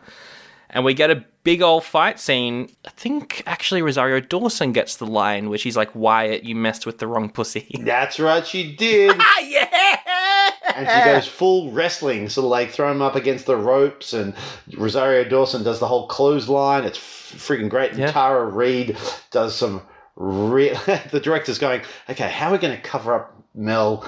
[0.69, 2.69] And we get a big old fight scene.
[2.85, 6.97] I think actually Rosario Dawson gets the line where she's like, Wyatt, you messed with
[6.97, 7.73] the wrong pussy.
[7.79, 9.15] That's right, she did.
[9.17, 10.49] Ah, yeah!
[10.75, 14.11] and she goes full wrestling, sort of like throw him up against the ropes.
[14.11, 14.33] And
[14.75, 16.83] Rosario Dawson does the whole clothesline.
[16.83, 17.91] It's freaking great.
[17.91, 18.11] And Yeah.
[18.11, 18.97] Tara Reid
[19.31, 19.81] does some
[20.17, 20.75] real.
[21.11, 24.05] the director's going, okay, how are we going to cover up Mel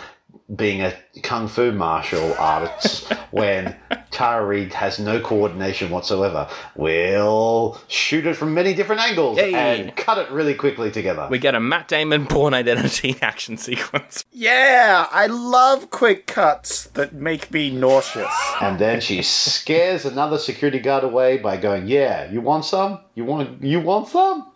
[0.56, 0.92] being a
[1.22, 3.76] kung fu martial artist when
[4.10, 6.48] Tara Reid has no coordination whatsoever?
[6.76, 9.54] We'll shoot it from many different angles Hey.
[9.54, 11.28] and cut it really quickly together.
[11.30, 14.26] We get a Matt Damon Bourne Identity action sequence.
[14.32, 18.34] Yeah, I love quick cuts that make me nauseous.
[18.62, 23.00] And then she scares another security guard away by going, "Yeah, you want some?
[23.14, 24.52] You want you want some?"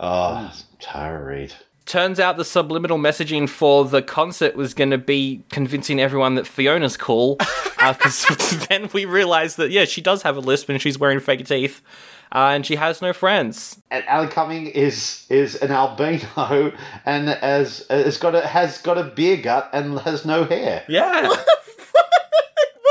[0.00, 1.54] Oh, Tara Reid.
[1.84, 6.46] Turns out the subliminal messaging for the concert was going to be convincing everyone that
[6.46, 7.38] Fiona's cool.
[7.82, 11.44] Because then we realized that, yeah, she does have a lisp and she's wearing fake
[11.44, 11.82] teeth.
[12.30, 13.82] Uh, and she has no friends.
[13.90, 16.72] And Alan Cumming is is an albino
[17.04, 20.82] and as has got a has got a beer gut and has no hair.
[20.88, 21.28] Yeah.
[21.28, 21.38] what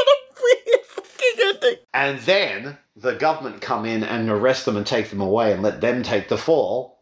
[0.07, 1.75] a weird fucking ending.
[1.93, 5.81] And then the government come in and arrest them and take them away and let
[5.81, 7.00] them take the fall.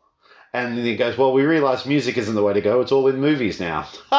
[0.52, 2.82] And then he goes, Well, we realise music isn't the way to go.
[2.82, 3.88] It's all in movies now.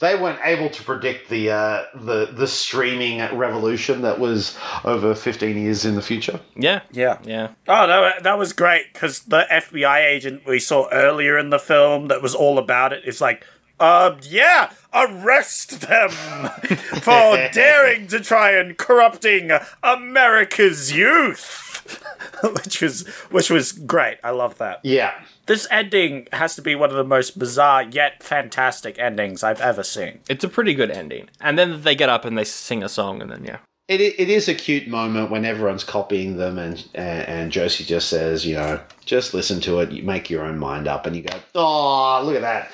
[0.00, 5.56] they weren't able to predict the uh, the the streaming revolution that was over 15
[5.56, 6.40] years in the future.
[6.56, 6.80] yeah.
[6.92, 7.18] Yeah.
[7.24, 7.48] Yeah.
[7.66, 12.08] Oh, that, that was great because the FBI agent we saw earlier in the film
[12.08, 13.44] that was all about it is like,
[13.80, 16.10] uh, yeah, arrest them
[17.02, 19.50] for daring to try and corrupting
[19.82, 21.67] America's youth.
[22.42, 24.18] which was which was great.
[24.22, 24.80] I love that.
[24.82, 25.14] Yeah.
[25.46, 29.82] This ending has to be one of the most bizarre yet fantastic endings I've ever
[29.82, 30.20] seen.
[30.28, 31.28] It's a pretty good ending.
[31.40, 33.58] And then they get up and they sing a song, and then, yeah.
[33.88, 38.08] It, it is a cute moment when everyone's copying them, and, and and Josie just
[38.10, 41.22] says, you know, just listen to it, you make your own mind up, and you
[41.22, 42.70] go, oh, look at that,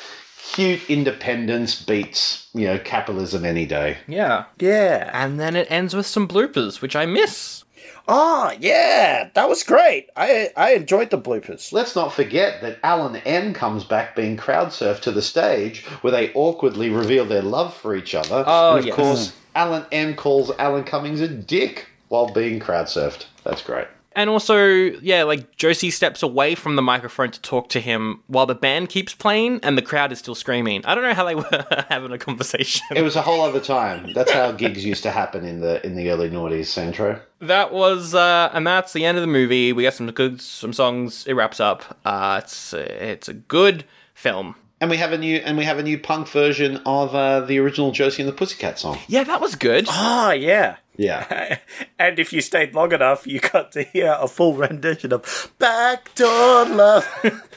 [0.54, 3.98] cute independence beats you know capitalism any day.
[4.06, 4.44] Yeah.
[4.58, 5.10] Yeah.
[5.12, 7.63] And then it ends with some bloopers, which I miss.
[8.07, 9.30] Oh, yeah.
[9.34, 10.11] That was great.
[10.16, 11.72] I I enjoyed the bloopers.
[11.72, 16.11] Let's not forget that Alan M comes back being crowd surfed to the stage, where
[16.11, 18.44] they awkwardly reveal their love for each other.
[18.46, 18.96] Oh, and of yes.
[18.96, 23.26] course, Alan M calls Alan Cummings a dick while being crowd surfed.
[23.44, 23.88] That's great.
[24.16, 28.46] And also, yeah, like Josie steps away from the microphone to talk to him while
[28.46, 30.84] the band keeps playing and the crowd is still screaming.
[30.84, 32.86] I don't know how they were having a conversation.
[32.94, 34.12] It was a whole other time.
[34.12, 37.20] That's how gigs used to happen in the in the early noughties, Sandro.
[37.40, 39.72] That was, uh, and that's the end of the movie.
[39.72, 41.26] We got some good, some songs.
[41.26, 41.98] It wraps up.
[42.04, 43.84] Uh, it's it's a good
[44.14, 44.54] film.
[44.85, 47.59] And we have a new and we have a new punk version of uh, the
[47.59, 48.99] original Josie and the Pussycat song.
[49.09, 49.87] Yeah, that was good.
[49.89, 50.76] Ah, yeah.
[50.99, 51.57] Yeah.
[51.99, 56.66] and if you stayed long enough, you got to hear a full rendition of Backdoor
[56.66, 57.09] Love.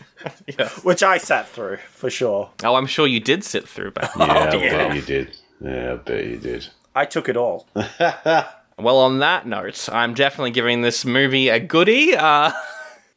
[0.48, 0.70] Yeah.
[0.82, 2.50] Which I sat through, for sure.
[2.64, 4.10] Oh, I'm sure you did sit through back.
[4.18, 5.38] Yeah, I bet you did.
[5.62, 6.68] Yeah, I bet you did.
[6.96, 7.68] I took it all.
[8.80, 12.16] Well, on that note, I'm definitely giving this movie a goodie.
[12.16, 12.52] Uh,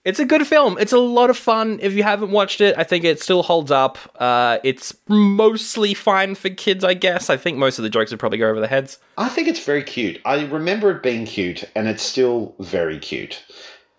[0.04, 0.78] it's a good film.
[0.78, 1.78] It's a lot of fun.
[1.82, 3.98] If you haven't watched it, I think it still holds up.
[4.18, 7.28] Uh, it's mostly fine for kids, I guess.
[7.28, 8.98] I think most of the jokes would probably go over their heads.
[9.18, 10.20] I think it's very cute.
[10.24, 13.42] I remember it being cute, and it's still very cute.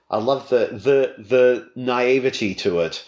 [0.10, 3.06] I love the the the naivety to it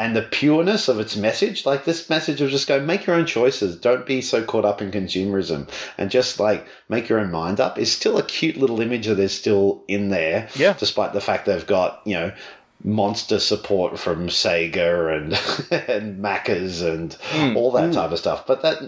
[0.00, 1.66] and the pureness of its message.
[1.66, 3.76] Like this message of just go make your own choices.
[3.76, 7.78] Don't be so caught up in consumerism and just like make your own mind up
[7.78, 10.48] is still a cute little image that is still in there.
[10.54, 10.74] Yeah.
[10.78, 12.32] Despite the fact they've got, you know,
[12.82, 15.34] monster support from Sega and
[15.90, 17.54] and Macca's and hmm.
[17.54, 17.92] all that hmm.
[17.92, 18.46] type of stuff.
[18.46, 18.78] But that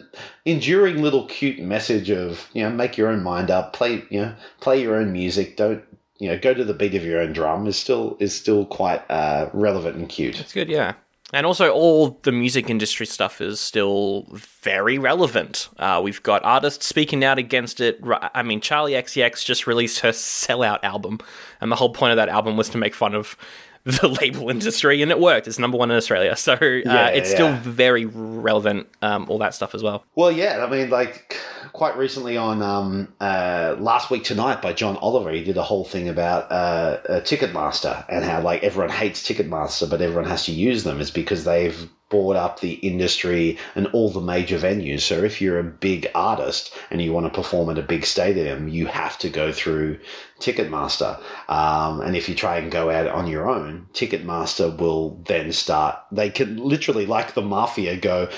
[0.47, 4.35] enduring little cute message of, you know, make your own mind up, play you know,
[4.61, 5.85] play your own music, don't
[6.23, 9.03] you know, go to the beat of your own drum is still is still quite
[9.11, 10.39] uh, relevant and cute.
[10.39, 10.95] It's good, yeah.
[11.33, 15.69] And also, all the music industry stuff is still very relevant.
[15.79, 17.99] Uh, we've got artists speaking out against it.
[18.35, 21.19] I mean, Charli XCX just released her sellout album,
[21.61, 23.37] and the whole point of that album was to make fun of
[23.85, 25.49] the label industry, and it worked.
[25.49, 28.87] It's number one in Australia, so uh, Yeah, it's still very relevant.
[29.03, 30.05] Um, all that stuff as well.
[30.15, 31.37] Well, yeah, I mean, like
[31.73, 35.85] quite recently on um, uh, last week tonight by John Oliver, he did a whole
[35.85, 40.53] thing about uh, uh, Ticketmaster and how like everyone hates Ticketmaster, but everyone has to
[40.53, 41.01] use them.
[41.01, 45.01] Is because they've bought up the industry and all the major venues.
[45.01, 48.69] So if you're a big artist and you want to perform at a big stadium,
[48.69, 49.99] you have to go through
[50.39, 51.19] Ticketmaster.
[51.49, 55.99] Um, and if you try and go out on your own, Ticketmaster will then start.
[56.13, 58.29] They can literally, like the mafia, go.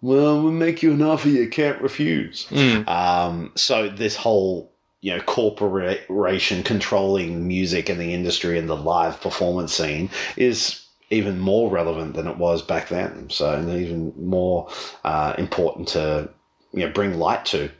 [0.00, 2.46] Well, we'll make you an offer you can't refuse.
[2.86, 9.20] Um, so this whole you know corporation controlling music and the industry and the live
[9.20, 13.30] performance scene is even more relevant than it was back then.
[13.30, 14.68] So and even more
[15.04, 16.28] uh, important to
[16.72, 17.70] you know bring light to.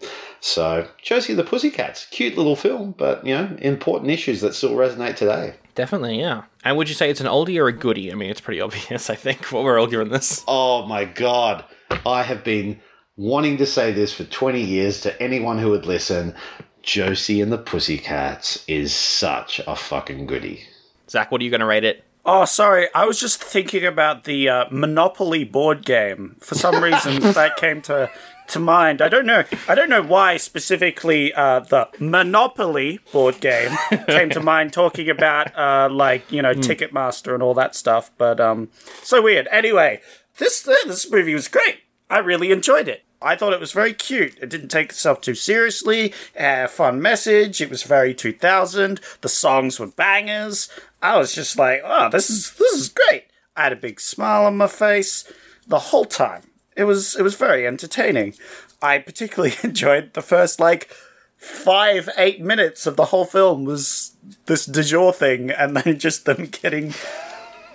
[0.40, 4.76] So Josie and the Pussycats, cute little film, but you know important issues that still
[4.76, 5.54] resonate today.
[5.74, 6.44] Definitely, yeah.
[6.64, 8.10] And would you say it's an oldie or a goodie?
[8.10, 9.10] I mean, it's pretty obvious.
[9.10, 10.42] I think what we're all giving this.
[10.48, 11.64] Oh my god.
[12.04, 12.80] I have been
[13.16, 16.34] wanting to say this for 20 years to anyone who would listen.
[16.82, 20.62] Josie and the Pussycats is such a fucking goodie.
[21.10, 22.04] Zach, what are you going to rate it?
[22.28, 22.88] Oh, sorry.
[22.92, 26.34] I was just thinking about the uh, Monopoly board game.
[26.40, 28.10] For some reason, that came to
[28.48, 29.00] to mind.
[29.00, 29.44] I don't know.
[29.68, 33.70] I don't know why specifically uh, the Monopoly board game
[34.08, 34.72] came to mind.
[34.72, 38.10] Talking about uh, like you know Ticketmaster and all that stuff.
[38.18, 38.70] But um,
[39.04, 39.46] so weird.
[39.52, 40.00] Anyway,
[40.38, 41.78] this this movie was great.
[42.10, 43.05] I really enjoyed it.
[43.20, 44.36] I thought it was very cute.
[44.40, 46.12] It didn't take itself too seriously.
[46.38, 47.60] Uh, fun message.
[47.60, 49.00] It was very 2000.
[49.22, 50.68] The songs were bangers.
[51.02, 53.24] I was just like, oh, this is this is great.
[53.56, 55.30] I had a big smile on my face
[55.66, 56.42] the whole time.
[56.76, 58.34] It was it was very entertaining.
[58.82, 60.90] I particularly enjoyed the first like
[61.38, 66.24] five eight minutes of the whole film was this Du Jour thing, and then just
[66.24, 66.94] them getting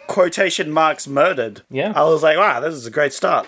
[0.07, 1.61] quotation marks murdered.
[1.69, 1.93] Yeah.
[1.95, 3.47] I was like, wow, this is a great start.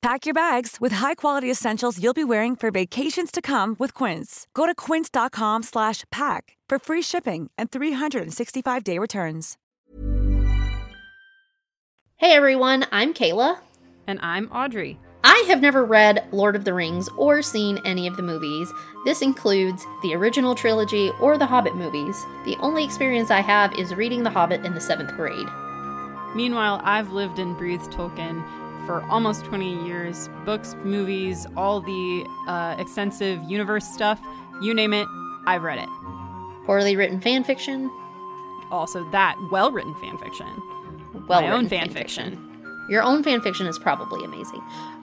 [0.00, 4.46] Pack your bags with high-quality essentials you'll be wearing for vacations to come with Quince.
[4.54, 9.56] Go to quince.com slash pack for free shipping and 365-day returns.
[12.16, 13.58] Hey everyone, I'm Kayla.
[14.06, 14.98] And I'm Audrey.
[15.24, 18.72] I have never read Lord of the Rings or seen any of the movies.
[19.04, 22.24] This includes the original trilogy or the Hobbit movies.
[22.44, 25.48] The only experience I have is reading The Hobbit in the seventh grade.
[26.36, 28.44] Meanwhile, I've lived and breathed Tolkien
[28.88, 30.30] for almost 20 years.
[30.46, 34.18] Books, movies, all the uh, extensive universe stuff,
[34.62, 35.06] you name it,
[35.46, 35.88] I've read it.
[36.64, 37.90] Poorly written fan fiction.
[38.70, 40.46] Also, that well written fan fiction.
[41.28, 42.42] Well, My own fan fiction.
[42.88, 44.62] Your own fan fiction is probably amazing.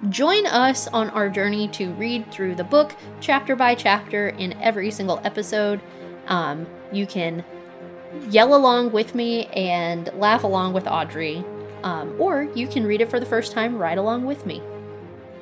[0.10, 4.90] Join us on our journey to read through the book chapter by chapter in every
[4.90, 5.80] single episode.
[6.26, 7.46] Um, you can
[8.32, 11.46] yell along with me and laugh along with Audrey,
[11.86, 14.62] um, or you can read it for the first time right along with me.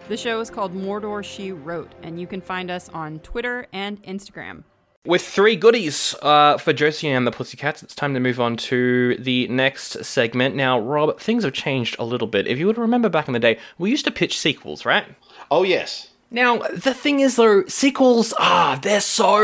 [0.09, 4.03] The show is called Mordor She Wrote, and you can find us on Twitter and
[4.03, 4.63] Instagram.
[5.05, 9.17] With three goodies uh, for Josie and the Pussycats, it's time to move on to
[9.17, 10.55] the next segment.
[10.55, 12.47] Now, Rob, things have changed a little bit.
[12.47, 15.05] If you would remember back in the day, we used to pitch sequels, right?
[15.49, 16.09] Oh yes.
[16.34, 19.39] Now, the thing is, though, sequels, ah, they're so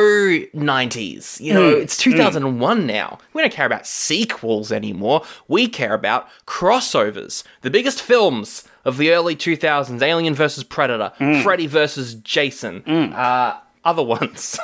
[0.55, 1.39] 90s.
[1.39, 3.19] You know, Mm, it's 2001 now.
[3.33, 5.21] We don't care about sequels anymore.
[5.47, 7.43] We care about crossovers.
[7.61, 10.63] The biggest films of the early 2000s Alien vs.
[10.63, 11.43] Predator, Mm.
[11.43, 12.15] Freddy vs.
[12.15, 12.83] Jason,
[13.13, 14.59] uh, other ones.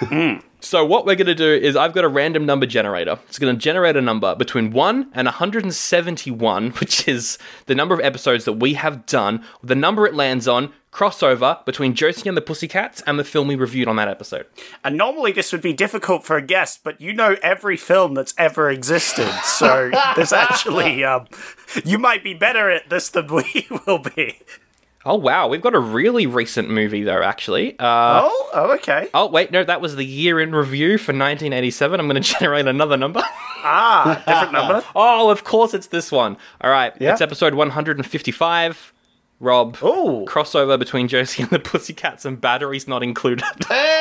[0.66, 3.20] So what we're going to do is I've got a random number generator.
[3.28, 8.00] It's going to generate a number between 1 and 171, which is the number of
[8.00, 9.44] episodes that we have done.
[9.62, 13.54] The number it lands on crossover between Josie and the Pussycats and the film we
[13.54, 14.46] reviewed on that episode.
[14.82, 18.34] And normally this would be difficult for a guest, but you know every film that's
[18.36, 19.30] ever existed.
[19.44, 21.28] So there's actually, um,
[21.84, 24.40] you might be better at this than we will be.
[25.08, 27.22] Oh wow, we've got a really recent movie though.
[27.22, 29.08] Actually, uh, oh, oh, okay.
[29.14, 32.00] Oh wait, no, that was the year in review for 1987.
[32.00, 33.22] I'm going to generate another number.
[33.24, 34.84] Ah, different number.
[34.96, 36.36] oh, of course it's this one.
[36.60, 37.12] All right, Yeah.
[37.12, 38.92] it's episode 155.
[39.38, 43.44] Rob, oh, crossover between Josie and the Pussycats and batteries not included.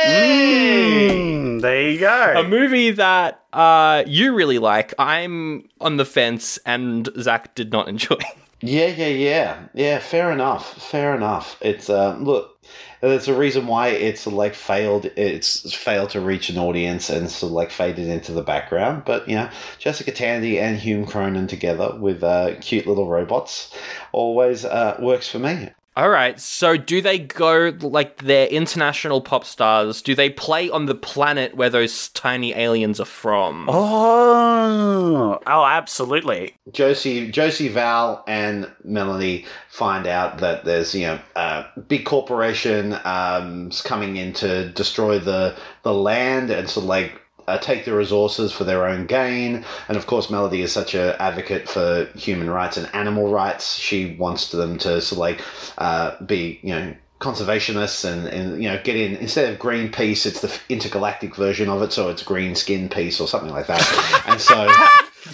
[0.06, 2.34] Mm, there you go.
[2.38, 4.94] a movie that uh, you really like.
[4.98, 8.18] I'm on the fence, and Zach did not enjoy.
[8.66, 10.00] Yeah, yeah, yeah, yeah.
[10.00, 10.82] Fair enough.
[10.82, 11.58] Fair enough.
[11.62, 12.58] It's uh, look,
[13.02, 15.06] there's a reason why it's like failed.
[15.18, 19.04] It's failed to reach an audience and sort of like faded into the background.
[19.06, 23.72] But you know, Jessica Tandy and Hume Cronyn together with uh, cute little robots
[24.12, 25.70] always uh, works for me.
[25.98, 30.02] All right, so do they go like they're international pop stars?
[30.02, 33.70] Do they play on the planet where those tiny aliens are from?
[33.70, 36.54] Oh, oh, absolutely.
[36.74, 43.72] Josie, Josie, Val, and Melanie find out that there's you know a big corporation um,
[43.86, 48.64] coming in to destroy the the land and so like uh, take the resources for
[48.64, 49.64] their own gain.
[49.88, 53.76] And of course, Melody is such a advocate for human rights and animal rights.
[53.76, 55.42] She wants them to sort of like
[55.78, 60.42] uh, be you know conservationists and, and you know get in instead of Greenpeace, it's
[60.42, 64.24] the intergalactic version of it, so it's Green Skin Peace or something like that.
[64.28, 64.72] and so.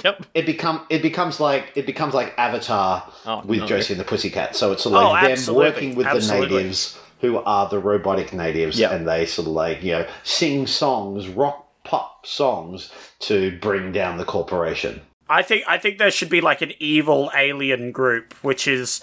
[0.05, 0.25] Yep.
[0.33, 3.65] It become it becomes like it becomes like Avatar Oh, with no.
[3.67, 4.55] Josie and the Pussycat.
[4.55, 6.47] So it's sort of Oh, like them absolutely, working with absolutely.
[6.47, 8.91] the natives who are the robotic natives, Yep.
[8.93, 14.17] and they sort of like you know sing songs, rock pop songs to bring down
[14.17, 15.01] the corporation.
[15.29, 19.01] I think I think there should be like an evil alien group, which is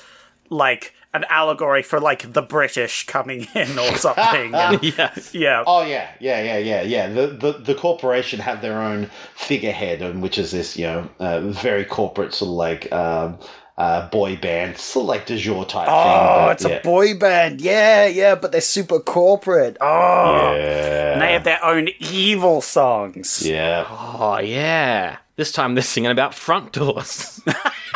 [0.50, 4.54] like an allegory for like the British coming in or something.
[4.54, 5.34] And- yes.
[5.34, 5.64] yeah.
[5.66, 7.08] Oh yeah, yeah, yeah, yeah, yeah.
[7.08, 11.40] The the, the corporation have their own figurehead, and which is this you know uh,
[11.40, 13.38] very corporate sort of like um,
[13.78, 15.94] uh, boy band, sort of like Du Jour type thing.
[15.94, 16.76] Oh, but it's yeah.
[16.76, 17.60] a boy band.
[17.60, 19.76] Yeah, yeah, but they're super corporate.
[19.80, 20.52] Oh.
[20.56, 21.12] Yeah.
[21.12, 23.46] And they have their own evil songs.
[23.46, 23.86] Yeah.
[23.88, 25.18] Oh yeah.
[25.36, 27.40] This time they're singing about front doors.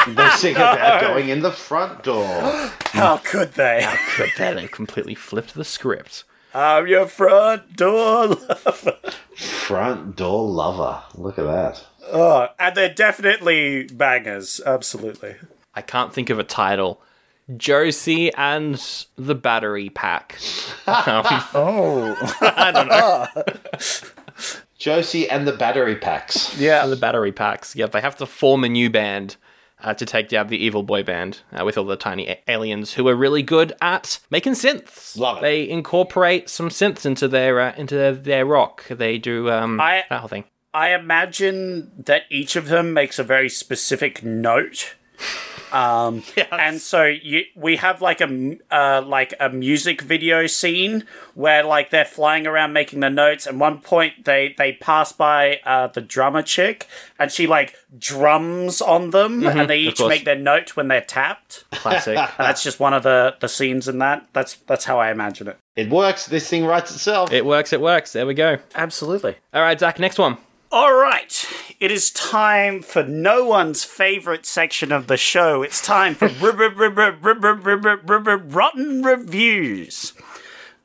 [0.08, 2.24] They're sing about going in the front door.
[2.86, 3.86] How could they?
[4.18, 6.24] But then they completely flipped the script.
[6.54, 8.98] I'm your front door lover.
[9.36, 11.02] Front door lover.
[11.14, 11.86] Look at that.
[12.12, 14.60] Oh, and they're definitely bangers.
[14.64, 15.36] Absolutely.
[15.74, 17.00] I can't think of a title.
[17.56, 18.80] Josie and
[19.16, 20.38] the Battery Pack.
[20.86, 22.16] Um, Oh.
[22.40, 23.26] I don't know.
[24.78, 26.58] Josie and the battery packs.
[26.58, 26.86] Yeah.
[26.86, 27.76] the Battery Packs.
[27.76, 29.36] Yeah, they have to form a new band
[29.80, 32.94] uh, to take down the evil boy band uh, with all the tiny a- aliens
[32.94, 35.16] who are really good at making synths.
[35.16, 35.42] Love it.
[35.42, 38.84] They incorporate some synths into their uh, into their, their rock.
[38.88, 40.44] They do um, I- that whole thing.
[40.74, 44.94] I imagine that each of them makes a very specific note.
[45.72, 51.04] Um, and so you, we have like a m- uh, like a music video scene
[51.34, 53.46] where like they're flying around making the notes.
[53.46, 56.86] And one point, they they pass by uh, the drummer chick,
[57.18, 59.88] and she like drums on them, and they Mm-hmm.
[59.88, 61.64] of each make their note when they're tapped.
[61.72, 62.16] Classic.
[62.18, 64.26] And that's just one of the the scenes in that.
[64.32, 65.58] That's that's how I imagine it.
[65.76, 66.26] It works.
[66.26, 67.32] This thing writes itself.
[67.32, 67.72] it works.
[67.72, 68.12] It works.
[68.12, 68.58] There we go.
[68.74, 69.36] Absolutely.
[69.54, 69.98] All right, Zach.
[69.98, 70.36] Next one.
[70.74, 71.46] All right,
[71.80, 75.60] it is time for no one's favorite section of the show.
[75.60, 76.28] It's time for
[78.38, 80.14] rotten reviews.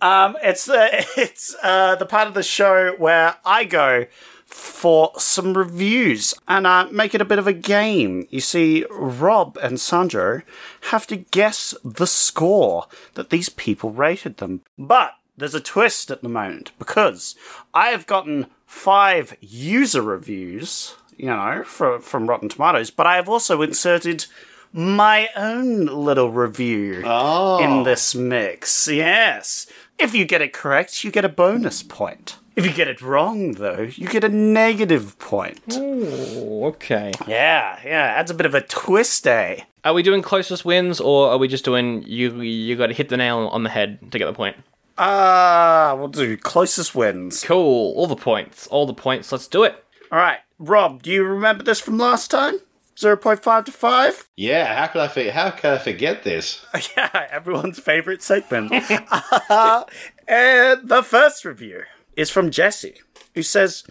[0.01, 4.07] Um, it's uh, it's uh, the part of the show where I go
[4.45, 8.27] for some reviews and uh, make it a bit of a game.
[8.29, 10.41] You see, Rob and Sandro
[10.91, 16.23] have to guess the score that these people rated them, but there's a twist at
[16.23, 17.37] the moment because
[17.73, 23.27] I have gotten five user reviews, you know, for, from Rotten Tomatoes, but I have
[23.27, 24.25] also inserted
[24.73, 27.63] my own little review Oh.
[27.63, 28.87] in this mix.
[28.87, 29.65] Yes.
[29.97, 32.35] If you get it correct, you get a bonus point.
[32.55, 35.59] If you get it wrong, though, you get a negative point.
[35.75, 37.11] Ooh, okay.
[37.27, 39.61] Yeah, yeah, adds a bit of a twist, eh?
[39.85, 42.41] Are we doing closest wins, or are we just doing you?
[42.41, 44.57] You got to hit the nail on the head to get the point.
[44.97, 47.43] Ah, we'll do closest wins.
[47.43, 47.93] Cool.
[47.95, 48.67] All the points.
[48.67, 49.31] All the points.
[49.31, 49.83] Let's do it.
[50.11, 52.59] All right, Rob, do you remember this from last time?
[52.95, 54.29] 0.5 to 5?
[54.37, 55.33] Yeah, how could I forget?
[55.33, 56.65] How could I forget this?
[56.97, 58.71] Yeah, everyone's favorite segment.
[59.49, 59.83] Uh,
[60.27, 61.83] and the first review
[62.17, 62.95] is from Jesse,
[63.35, 63.83] who says,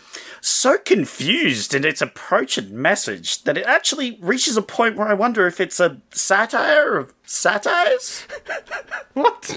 [0.43, 5.15] So confused in its approach and message that it actually reaches a point where I
[5.15, 8.27] wonder if it's a satire of satires?
[9.15, 9.57] what?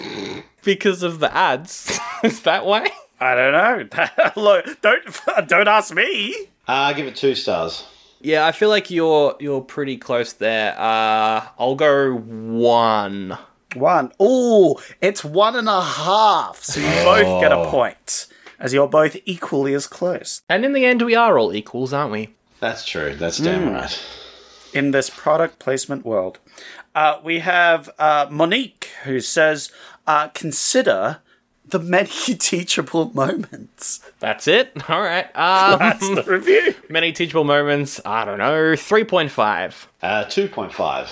[0.64, 2.00] Because of the ads?
[2.24, 2.88] is that why?
[3.20, 3.52] I don't
[3.92, 4.32] know.
[4.42, 5.04] Look, don't
[5.48, 6.48] don't ask me.
[6.68, 7.86] Uh, give it two stars.
[8.22, 10.74] Yeah, I feel like you're you're pretty close there.
[10.80, 13.38] Uh, I'll go one.
[13.76, 14.12] One.
[14.20, 16.60] Oh, it's one and a half.
[16.64, 17.70] So you both get a Oh.
[17.70, 18.28] point,
[18.60, 20.42] as you're both equally as close.
[20.50, 22.36] And in the end, we are all equals, aren't we?
[22.60, 23.16] That's true.
[23.16, 23.74] That's damn Mm.
[23.76, 24.02] right.
[24.74, 26.38] in this product placement world.
[26.94, 29.72] Uh, we have uh, Monique who says,
[30.06, 31.20] uh, consider
[31.66, 32.08] the many
[32.40, 34.00] teachable moments.
[34.20, 34.72] That's it.
[34.90, 35.26] All right.
[35.36, 36.76] Um, That's the review.
[36.90, 38.02] Many teachable moments.
[38.06, 38.76] I don't know.
[38.76, 39.88] Three point five.
[40.02, 41.10] Uh, two point five.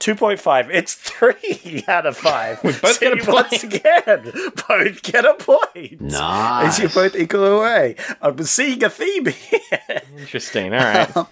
[0.00, 0.70] 2.5.
[0.72, 2.62] It's three out of five.
[2.64, 3.62] We both get a Once point.
[3.74, 4.32] again,
[4.68, 6.00] both get a point.
[6.00, 6.78] Nice.
[6.78, 7.96] As you both equal away.
[8.20, 10.02] I'm seeing a theme here.
[10.18, 10.72] Interesting.
[10.74, 11.10] All right.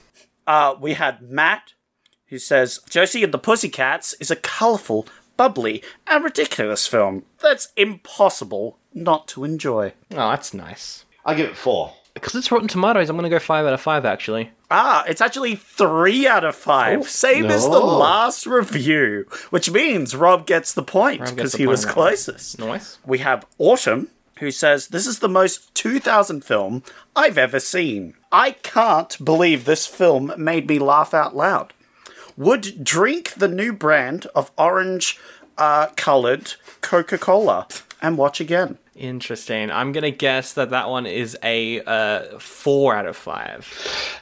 [0.47, 1.75] Uh, we had Matt,
[2.29, 8.79] who says Josie and the Pussycats is a colourful, bubbly, and ridiculous film that's impossible
[8.95, 9.93] not to enjoy.
[10.13, 11.05] oh, that's nice.
[11.27, 11.93] I give it four.
[12.15, 14.07] Because it's Rotten Tomatoes, I'm going to go five out of five.
[14.07, 14.51] Actually.
[14.71, 20.47] Ah, it's actually three out of five, same as the last review, which means Rob
[20.47, 22.07] gets the point because he point was on that one.
[22.09, 22.59] closest.
[22.59, 22.99] Nice.
[23.07, 24.09] We have Autumn,
[24.41, 26.83] who says, This is the most 2000 film
[27.17, 28.15] I've ever seen.
[28.31, 31.73] I can't believe this film made me laugh out loud.
[32.37, 35.19] Would drink the new brand of orange
[35.57, 37.67] uh, colored Coca Cola
[38.01, 38.79] and watch again.
[38.99, 39.71] Interesting.
[39.71, 43.73] I'm going to guess that that one is a uh, four out of five.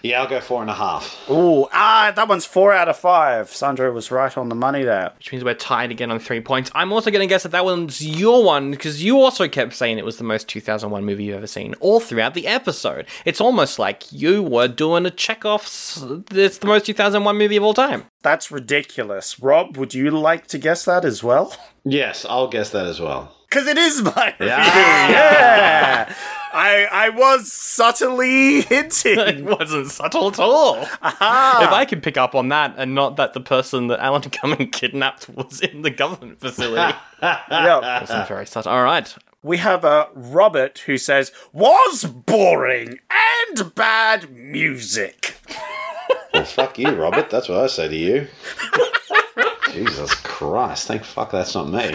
[0.02, 1.18] Yeah, I'll go four and a half.
[1.30, 3.48] Ooh, ah, that one's four out of five.
[3.48, 5.12] Sandro was right on the money there.
[5.16, 6.70] Which means we're tied again on three points.
[6.74, 9.96] I'm also going to guess that that one's your one because you also kept saying
[9.96, 13.06] it was the most 2001 movie you've ever seen all throughout the episode.
[13.24, 16.04] It's almost like you were doing a Chekhov's.
[16.30, 18.04] It's the most 2001 movie of all time.
[18.20, 19.40] That's ridiculous.
[19.40, 21.56] Rob, would you like to guess that as well?
[21.84, 23.35] Yes, I'll guess that as well.
[23.48, 24.46] Because it is my review.
[24.48, 25.10] Yeah.
[25.10, 26.14] Yeah.
[26.52, 29.18] I I was subtly hinting.
[29.26, 30.82] It wasn't subtle at all.
[30.82, 34.70] If I can pick up on that and not that the person that Alan Cumming
[34.70, 36.96] kidnapped was in the government facility.
[37.22, 38.00] yeah.
[38.00, 38.72] wasn't very subtle.
[38.72, 39.14] All right.
[39.42, 42.98] We have a Robert who says was boring
[43.48, 45.36] and bad music.
[46.32, 47.30] Well, fuck you, Robert.
[47.30, 48.28] That's what I say to you.
[49.72, 50.88] Jesus Christ.
[50.88, 51.94] Thank fuck that's not me.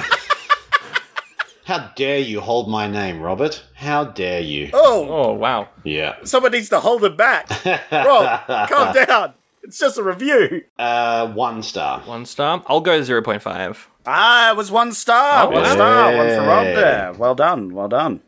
[1.65, 3.63] How dare you hold my name, Robert?
[3.75, 4.69] How dare you?
[4.73, 5.69] Oh, Oh, wow.
[5.83, 6.15] Yeah.
[6.23, 7.47] someone needs to hold him back.
[7.91, 9.33] Rob, calm down.
[9.63, 10.63] It's just a review.
[10.79, 11.99] Uh, one star.
[12.01, 12.63] One star.
[12.65, 13.85] I'll go 0.5.
[14.07, 15.45] Ah, it was one star.
[15.45, 15.73] Oh, one wow.
[15.73, 16.15] star.
[16.17, 17.13] One for Rob there.
[17.13, 17.73] Well done.
[17.75, 18.21] Well done.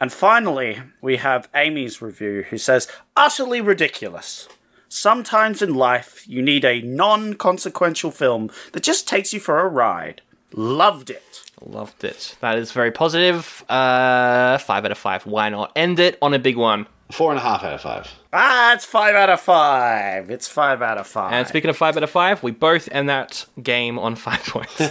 [0.00, 4.48] And finally, we have Amy's review who says, utterly ridiculous.
[4.88, 9.68] Sometimes in life, you need a non consequential film that just takes you for a
[9.68, 10.22] ride.
[10.54, 11.22] Loved it.
[11.64, 12.36] Loved it.
[12.40, 13.64] That is very positive.
[13.68, 15.26] Uh, five out of five.
[15.26, 15.72] Why not?
[15.76, 16.86] End it on a big one.
[17.10, 18.10] Four and a half out of five.
[18.30, 20.30] Ah, it's five out of five.
[20.30, 21.32] It's five out of five.
[21.32, 24.78] And speaking of five out of five, we both end that game on five points.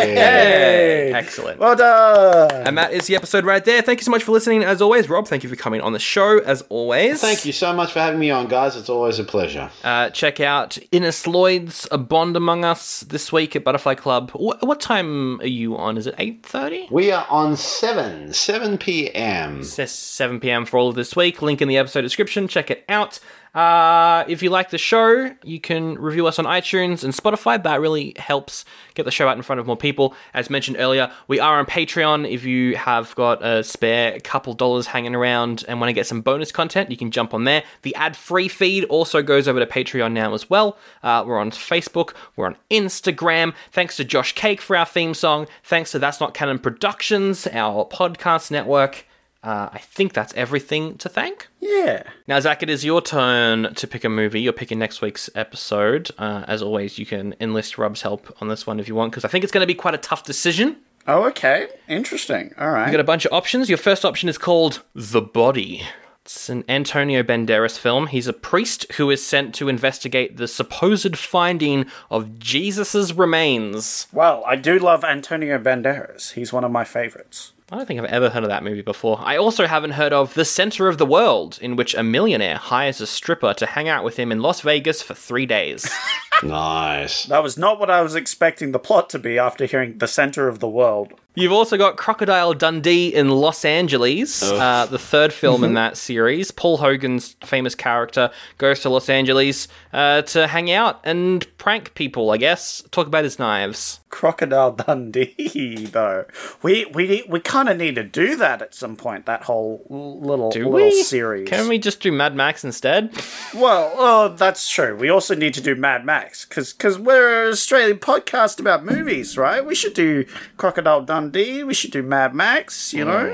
[0.00, 1.12] Hey!
[1.14, 1.58] Excellent.
[1.58, 2.66] Well done.
[2.66, 3.82] And that is the episode right there.
[3.82, 4.62] Thank you so much for listening.
[4.64, 6.38] As always, Rob, thank you for coming on the show.
[6.40, 8.76] As always, Thank you so much for having me on, guys.
[8.76, 9.70] It's always a pleasure.
[9.84, 14.30] Uh, check out Innes Lloyd's A Bond Among Us this week at Butterfly Club.
[14.32, 15.96] Wh- what time are you on?
[15.98, 16.88] Is it eight thirty?
[16.90, 19.62] We are on 7, 7 p.m.
[19.64, 20.64] Says 7 p.m.
[20.64, 21.42] for all of this week.
[21.42, 22.48] Link in the episode description.
[22.48, 23.20] Check it out.
[23.52, 27.60] Uh, if you like the show, you can review us on iTunes and Spotify.
[27.60, 28.64] That really helps
[28.94, 30.14] get the show out in front of more people.
[30.34, 32.30] As mentioned earlier, we are on Patreon.
[32.30, 36.20] If you have got a spare couple dollars hanging around and want to get some
[36.20, 37.64] bonus content, you can jump on there.
[37.82, 40.78] The ad-free feed also goes over to Patreon now as well.
[41.02, 42.14] Uh, we're on Facebook.
[42.36, 43.52] We're on Instagram.
[43.72, 45.48] Thanks to Josh Cake for our theme song.
[45.64, 49.06] Thanks to That's Not Canon Productions, our podcast network.
[49.42, 51.48] Uh, I think that's everything to thank.
[51.60, 52.02] Yeah.
[52.28, 54.40] Now, Zach, it is your turn to pick a movie.
[54.40, 56.10] You're picking next week's episode.
[56.18, 59.24] Uh, as always, you can enlist Rob's help on this one if you want, because
[59.24, 60.76] I think it's going to be quite a tough decision.
[61.06, 61.68] Oh, okay.
[61.88, 62.54] Interesting.
[62.58, 62.84] All right.
[62.84, 63.70] You've got a bunch of options.
[63.70, 65.82] Your first option is called The Body.
[66.22, 68.08] It's an Antonio Banderas film.
[68.08, 74.06] He's a priest who is sent to investigate the supposed finding of Jesus' remains.
[74.12, 76.32] Well, I do love Antonio Banderas.
[76.32, 77.54] He's one of my favorites.
[77.72, 79.20] I don't think I've ever heard of that movie before.
[79.22, 83.00] I also haven't heard of The Center of the World, in which a millionaire hires
[83.00, 85.88] a stripper to hang out with him in Las Vegas for three days.
[86.42, 87.24] Nice.
[87.24, 90.48] That was not what I was expecting the plot to be after hearing The Center
[90.48, 91.12] of the World.
[91.36, 96.50] You've also got Crocodile Dundee in Los Angeles, uh, the third film in that series.
[96.50, 102.30] Paul Hogan's famous character goes to Los Angeles uh, to hang out and prank people,
[102.32, 102.82] I guess.
[102.90, 104.00] Talk about his knives.
[104.10, 106.24] Crocodile Dundee, though.
[106.62, 109.26] We we we kind of need to do that at some point.
[109.26, 111.02] That whole little Do little we?
[111.02, 111.48] series.
[111.48, 113.12] Can we just do Mad Max instead?
[113.54, 114.96] Well, oh, that's true.
[114.96, 119.64] We also need to do Mad Max because we're an Australian podcast about movies, right?
[119.64, 120.24] We should do
[120.56, 121.19] Crocodile Dundee.
[121.28, 122.92] We should do Mad Max.
[122.92, 123.24] You know.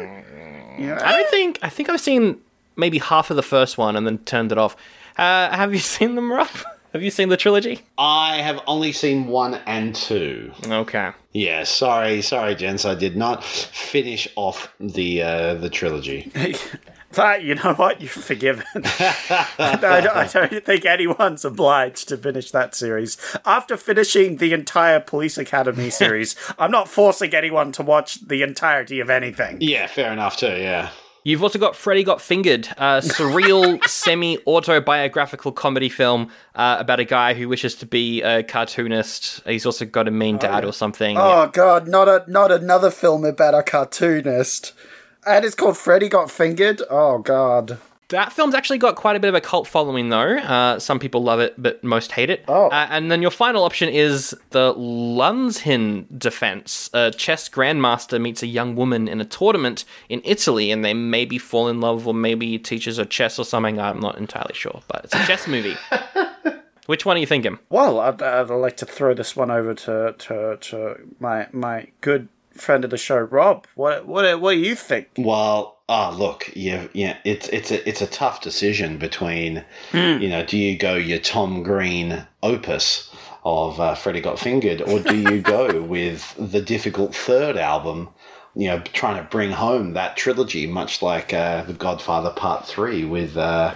[0.79, 1.59] You know, I don't think.
[1.63, 2.41] I think I've seen
[2.77, 4.77] maybe half of the first one and then turned it off.
[5.17, 6.49] Uh, have you seen them, Rob?
[6.93, 7.81] Have you seen the trilogy?
[7.99, 10.53] I have only seen one and two.
[10.67, 11.13] Okay.
[11.33, 12.87] Yeah, sorry, sorry, gents.
[12.87, 16.31] I did not finish off the uh, the trilogy.
[17.13, 18.65] That you know what you're forgiven.
[18.75, 25.01] I, don't, I don't think anyone's obliged to finish that series after finishing the entire
[25.01, 26.37] Police Academy series.
[26.59, 29.59] I'm not forcing anyone to watch the entirety of anything.
[29.61, 30.57] Yeah, fair enough too.
[30.57, 30.91] Yeah.
[31.27, 37.05] You've also got Freddy Got Fingered, a surreal, semi autobiographical comedy film uh, about a
[37.05, 39.43] guy who wishes to be a cartoonist.
[39.45, 41.17] He's also got a mean dad or something.
[41.19, 44.73] Oh god, not a not another film about a cartoonist.
[45.27, 46.83] And it's called Freddy Got Fingered.
[46.89, 47.79] Oh god.
[48.11, 50.37] That film's actually got quite a bit of a cult following, though.
[50.39, 52.45] Uh, some people love it, but most hate it.
[52.47, 52.69] Oh.
[52.69, 56.89] Uh, and then your final option is the Luzhin defense.
[56.95, 61.37] A chess grandmaster meets a young woman in a tournament in Italy, and they maybe
[61.37, 63.81] fall in love, or maybe he teaches her chess or something.
[63.81, 65.75] I'm not entirely sure, but it's a chess movie.
[66.87, 67.59] Which one are you thinking?
[67.71, 72.29] Well, I'd, I'd like to throw this one over to, to, to my my good
[72.61, 73.67] friend of the show, Rob.
[73.75, 75.09] What what what do you think?
[75.19, 80.19] Well, ah, look, yeah, yeah, it's it's a it's a tough decision between, Hmm.
[80.21, 83.11] you know, do you go your Tom Green opus
[83.45, 88.09] of uh, Freddy Got Fingered, or do you go with the difficult third album?
[88.59, 93.05] You know, trying to bring home that trilogy, much like uh, The Godfather Part Three
[93.05, 93.73] with uh,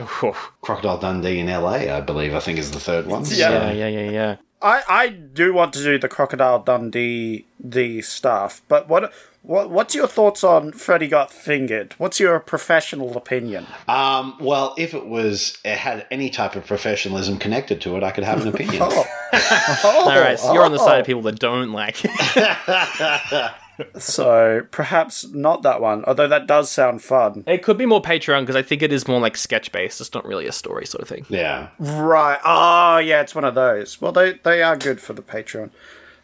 [0.62, 1.90] Crocodile Dundee in L.A.
[1.90, 3.24] I believe I think is the third one.
[3.27, 4.36] Yeah, yeah, yeah, yeah.
[4.62, 9.12] I, I do want to do the Crocodile Dundee the stuff, but what
[9.43, 11.95] what what's your thoughts on Freddy Got Fingered?
[11.97, 13.66] What's your professional opinion?
[13.89, 18.11] Um, well, if it was it had any type of professionalism connected to it, I
[18.11, 18.82] could have an opinion.
[19.32, 20.11] Oh.
[20.11, 22.11] All right, so you're on the side of people that don't like it.
[23.98, 27.44] So perhaps not that one, although that does sound fun.
[27.47, 30.01] It could be more Patreon because I think it is more like sketch based.
[30.01, 31.27] It's not really a story sort of thing.
[31.28, 31.69] Yeah.
[31.78, 32.39] Right.
[32.44, 34.01] Oh, yeah, it's one of those.
[34.01, 35.70] Well, they they are good for the Patreon.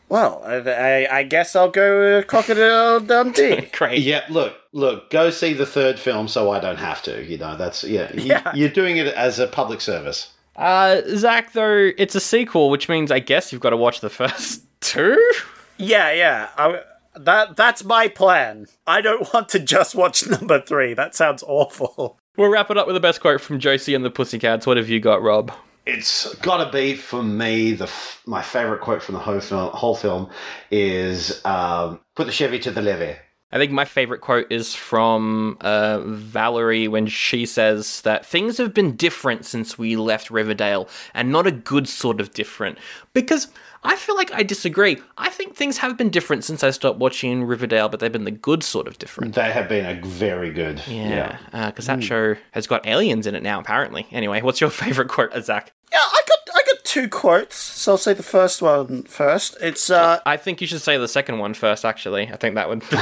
[0.09, 3.69] Well, I, I, I guess I'll go with Crocodile Dundee.
[3.73, 4.03] Great.
[4.03, 7.25] Yeah, look, look, go see the third film so I don't have to.
[7.25, 8.13] You know, that's yeah.
[8.15, 8.53] You, Yeah.
[8.55, 10.33] You're doing it as a public service.
[10.55, 14.09] Uh, Zach, though, it's a sequel, which means I guess you've got to watch the
[14.09, 15.33] first two.
[15.77, 16.49] Yeah, yeah.
[16.57, 16.81] I,
[17.19, 18.67] that that's my plan.
[18.87, 20.95] I don't want to just watch number three.
[20.95, 22.19] That sounds awful.
[22.37, 24.67] We'll wrap it up with the best quote from Josie and the Pussycats.
[24.67, 25.53] What have you got, Rob?
[25.87, 29.71] It's got to be for me the f- my favorite quote from the whole film.
[29.71, 30.29] Whole film
[30.71, 33.17] is um, "Put the Chevy to the levee."
[33.53, 38.75] I think my favorite quote is from uh, Valerie when she says that things have
[38.75, 42.79] been different since we left Riverdale, and not a good sort of different.
[43.13, 43.49] Because
[43.87, 44.99] I feel like I disagree.
[45.17, 48.31] I think things have been different since I stopped watching Riverdale, but they've been the
[48.31, 49.35] good sort of different.
[49.35, 50.83] They have been a very good.
[50.87, 54.07] Yeah, because that show has got aliens in it now, apparently.
[54.13, 55.73] Anyway, what's your favorite quote, uh, Zach?
[55.93, 59.57] Yeah, I got I got two quotes, so I'll say the first one first.
[59.61, 62.29] It's uh I think you should say the second one first, actually.
[62.29, 62.87] I think that would be.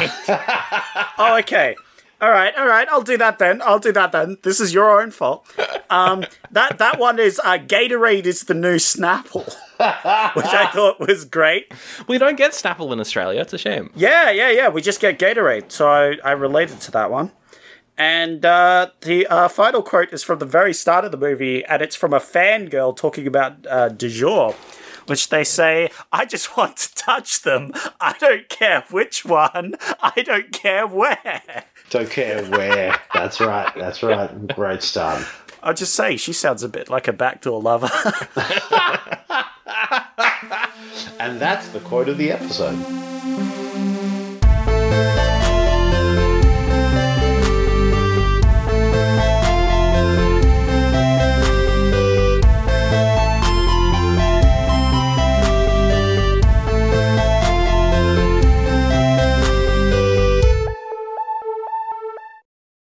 [1.19, 1.77] oh okay.
[2.21, 2.89] All right, all right.
[2.91, 3.61] I'll do that then.
[3.63, 4.39] I'll do that then.
[4.43, 5.47] This is your own fault.
[5.91, 9.55] Um, that that one is uh, Gatorade is the new Snapple,
[10.35, 11.73] which I thought was great.
[12.07, 13.41] we don't get Snapple in Australia.
[13.41, 13.91] It's a shame.
[13.95, 14.69] Yeah, yeah, yeah.
[14.69, 17.33] We just get Gatorade, so I, I related to that one.
[17.97, 21.81] And uh, the uh, final quote is from the very start of the movie, and
[21.81, 24.53] it's from a fangirl talking about uh, du jour,
[25.07, 27.73] which they say, I just want to touch them.
[28.01, 29.75] I don't care which one.
[30.03, 31.65] I don't care where.
[31.91, 32.99] Don't care where.
[33.13, 33.73] that's right.
[33.77, 34.49] That's right.
[34.55, 35.25] Great start.
[35.63, 37.89] I'll just say, she sounds a bit like a backdoor lover.
[41.21, 43.14] And that's the quote of the episode.